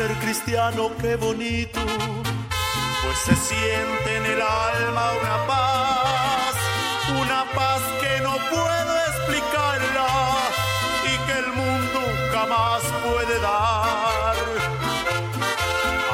Ser 0.00 0.14
cristiano, 0.24 0.90
qué 1.02 1.16
bonito, 1.16 1.80
pues 3.02 3.18
se 3.26 3.36
siente 3.36 4.16
en 4.16 4.24
el 4.34 4.40
alma 4.40 5.04
una 5.20 5.36
paz, 5.50 6.54
una 7.22 7.40
paz 7.54 7.82
que 8.00 8.14
no 8.26 8.34
puedo 8.54 8.92
explicarla 9.08 10.08
y 11.10 11.14
que 11.26 11.34
el 11.44 11.48
mundo 11.60 12.00
jamás 12.32 12.82
puede 13.04 13.36
dar. 13.40 14.36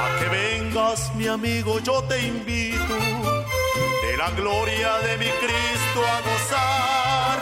A 0.03 0.05
que 0.19 0.29
vengas, 0.41 1.15
mi 1.15 1.29
amigo, 1.29 1.79
yo 1.79 2.03
te 2.11 2.19
invito 2.27 2.97
de 4.05 4.17
la 4.17 4.31
gloria 4.31 4.91
de 5.07 5.13
mi 5.23 5.31
Cristo 5.43 6.01
a 6.15 6.19
gozar. 6.29 7.39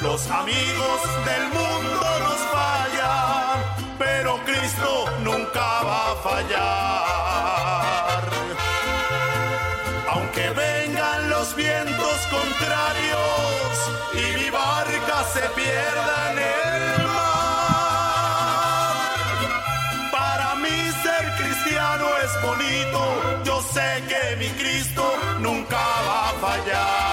Los 0.00 0.30
amigos 0.30 1.00
del 1.28 1.44
mundo 1.58 2.06
nos 2.24 2.40
fallan, 2.56 3.56
pero 3.98 4.38
Cristo 4.46 5.04
nunca 5.54 5.82
va 5.84 6.12
a 6.12 6.16
fallar. 6.16 7.44
Aunque 10.08 10.50
vengan 10.50 11.30
los 11.30 11.54
vientos 11.54 12.16
contrarios 12.30 13.90
y 14.14 14.36
mi 14.36 14.50
barca 14.50 15.24
se 15.32 15.40
pierda 15.50 16.32
en 16.32 16.38
el 16.38 16.54
es 22.24 22.42
bonito, 22.42 23.00
yo 23.44 23.60
sé 23.60 24.02
que 24.08 24.36
mi 24.36 24.48
Cristo 24.60 25.04
nunca 25.40 25.76
va 25.76 26.30
a 26.30 26.32
fallar. 26.40 27.03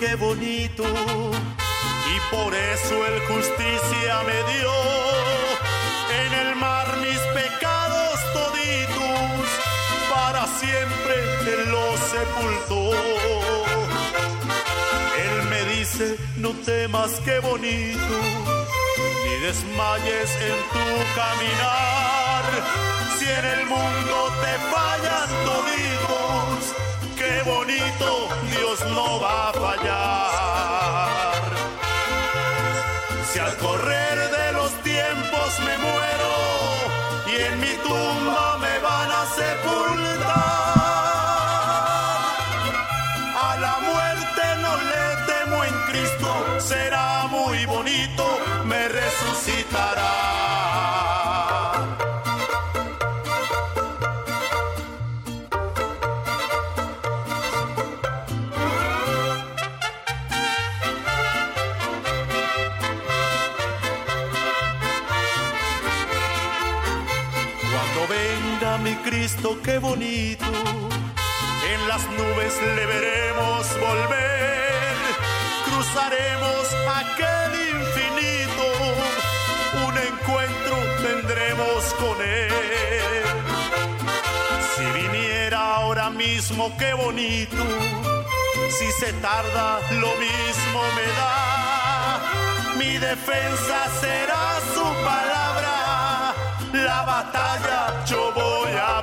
Qué 0.00 0.14
bonito, 0.14 0.82
y 0.82 2.34
por 2.34 2.54
eso 2.54 3.06
el 3.06 3.20
justicia 3.26 4.22
me 4.26 4.38
dio 4.52 4.72
en 6.24 6.32
el 6.42 6.56
mar 6.56 6.86
mis 7.04 7.20
pecados 7.40 8.18
toditos, 8.32 9.44
para 10.12 10.46
siempre 10.58 11.14
Él 11.52 11.70
los 11.70 12.00
sepultó. 12.14 12.82
Él 15.24 15.34
me 15.50 15.60
dice, 15.76 16.16
no 16.38 16.50
temas 16.64 17.10
qué 17.26 17.38
bonito, 17.40 18.14
ni 19.24 19.34
desmayes 19.46 20.30
en 20.48 20.58
tu 20.72 20.86
caminar. 21.20 22.44
Si 23.18 23.26
en 23.28 23.44
el 23.44 23.66
mundo 23.66 24.16
te 24.42 24.52
fallan 24.72 25.28
toditos, 25.44 26.19
bonito 27.44 28.28
Dios 28.56 28.78
no 28.96 29.20
va 29.20 29.48
a 29.48 29.52
fallar. 29.52 31.42
Si 33.30 33.38
al 33.38 33.56
correr 33.56 34.16
de 34.38 34.52
los 34.52 34.72
tiempos 34.82 35.48
me 35.66 35.74
muero 35.86 36.32
y 37.32 37.34
en 37.46 37.54
mi 37.60 37.74
tumba 37.86 38.58
me 38.58 38.69
qué 69.62 69.78
bonito. 69.78 70.44
En 71.72 71.88
las 71.88 72.02
nubes 72.10 72.54
le 72.76 72.86
veremos 72.86 73.66
volver. 73.80 74.94
Cruzaremos 75.66 76.64
aquel 77.00 77.50
infinito. 77.76 78.64
Un 79.86 79.96
encuentro 79.98 80.76
tendremos 81.02 81.84
con 81.94 82.20
Él. 82.20 83.22
Si 84.76 84.84
viniera 85.00 85.76
ahora 85.76 86.10
mismo, 86.10 86.72
qué 86.78 86.94
bonito. 86.94 87.62
Si 88.70 88.90
se 88.92 89.12
tarda, 89.14 89.80
lo 89.92 90.12
mismo 90.26 90.80
me 90.96 91.06
da. 91.18 92.20
Mi 92.78 92.98
defensa 92.98 93.78
será 94.00 94.58
su 94.74 94.84
palabra 95.04 95.40
la 96.72 97.02
batalla 97.02 98.04
yo 98.06 98.32
voy 98.34 98.72
a 98.72 98.99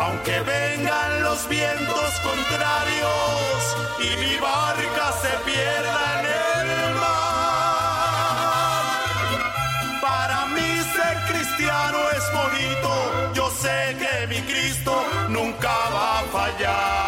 Aunque 0.00 0.40
vengan 0.40 1.22
los 1.22 1.48
vientos 1.48 2.10
contrarios 2.22 3.76
y 4.00 4.16
mi 4.16 4.36
barca 4.38 5.12
se 5.22 5.28
pierda 5.50 6.20
en 6.20 6.70
el 6.70 6.94
mar. 6.94 7.08
Para 10.02 10.46
mí 10.46 10.82
ser 10.94 11.16
cristiano 11.30 11.98
es 12.16 12.24
bonito, 12.32 12.90
yo 13.34 13.50
sé 13.50 13.96
que 13.98 14.26
mi 14.26 14.40
Cristo 14.42 15.04
nunca 15.28 15.74
va 15.92 16.20
a 16.20 16.22
fallar. 16.24 17.07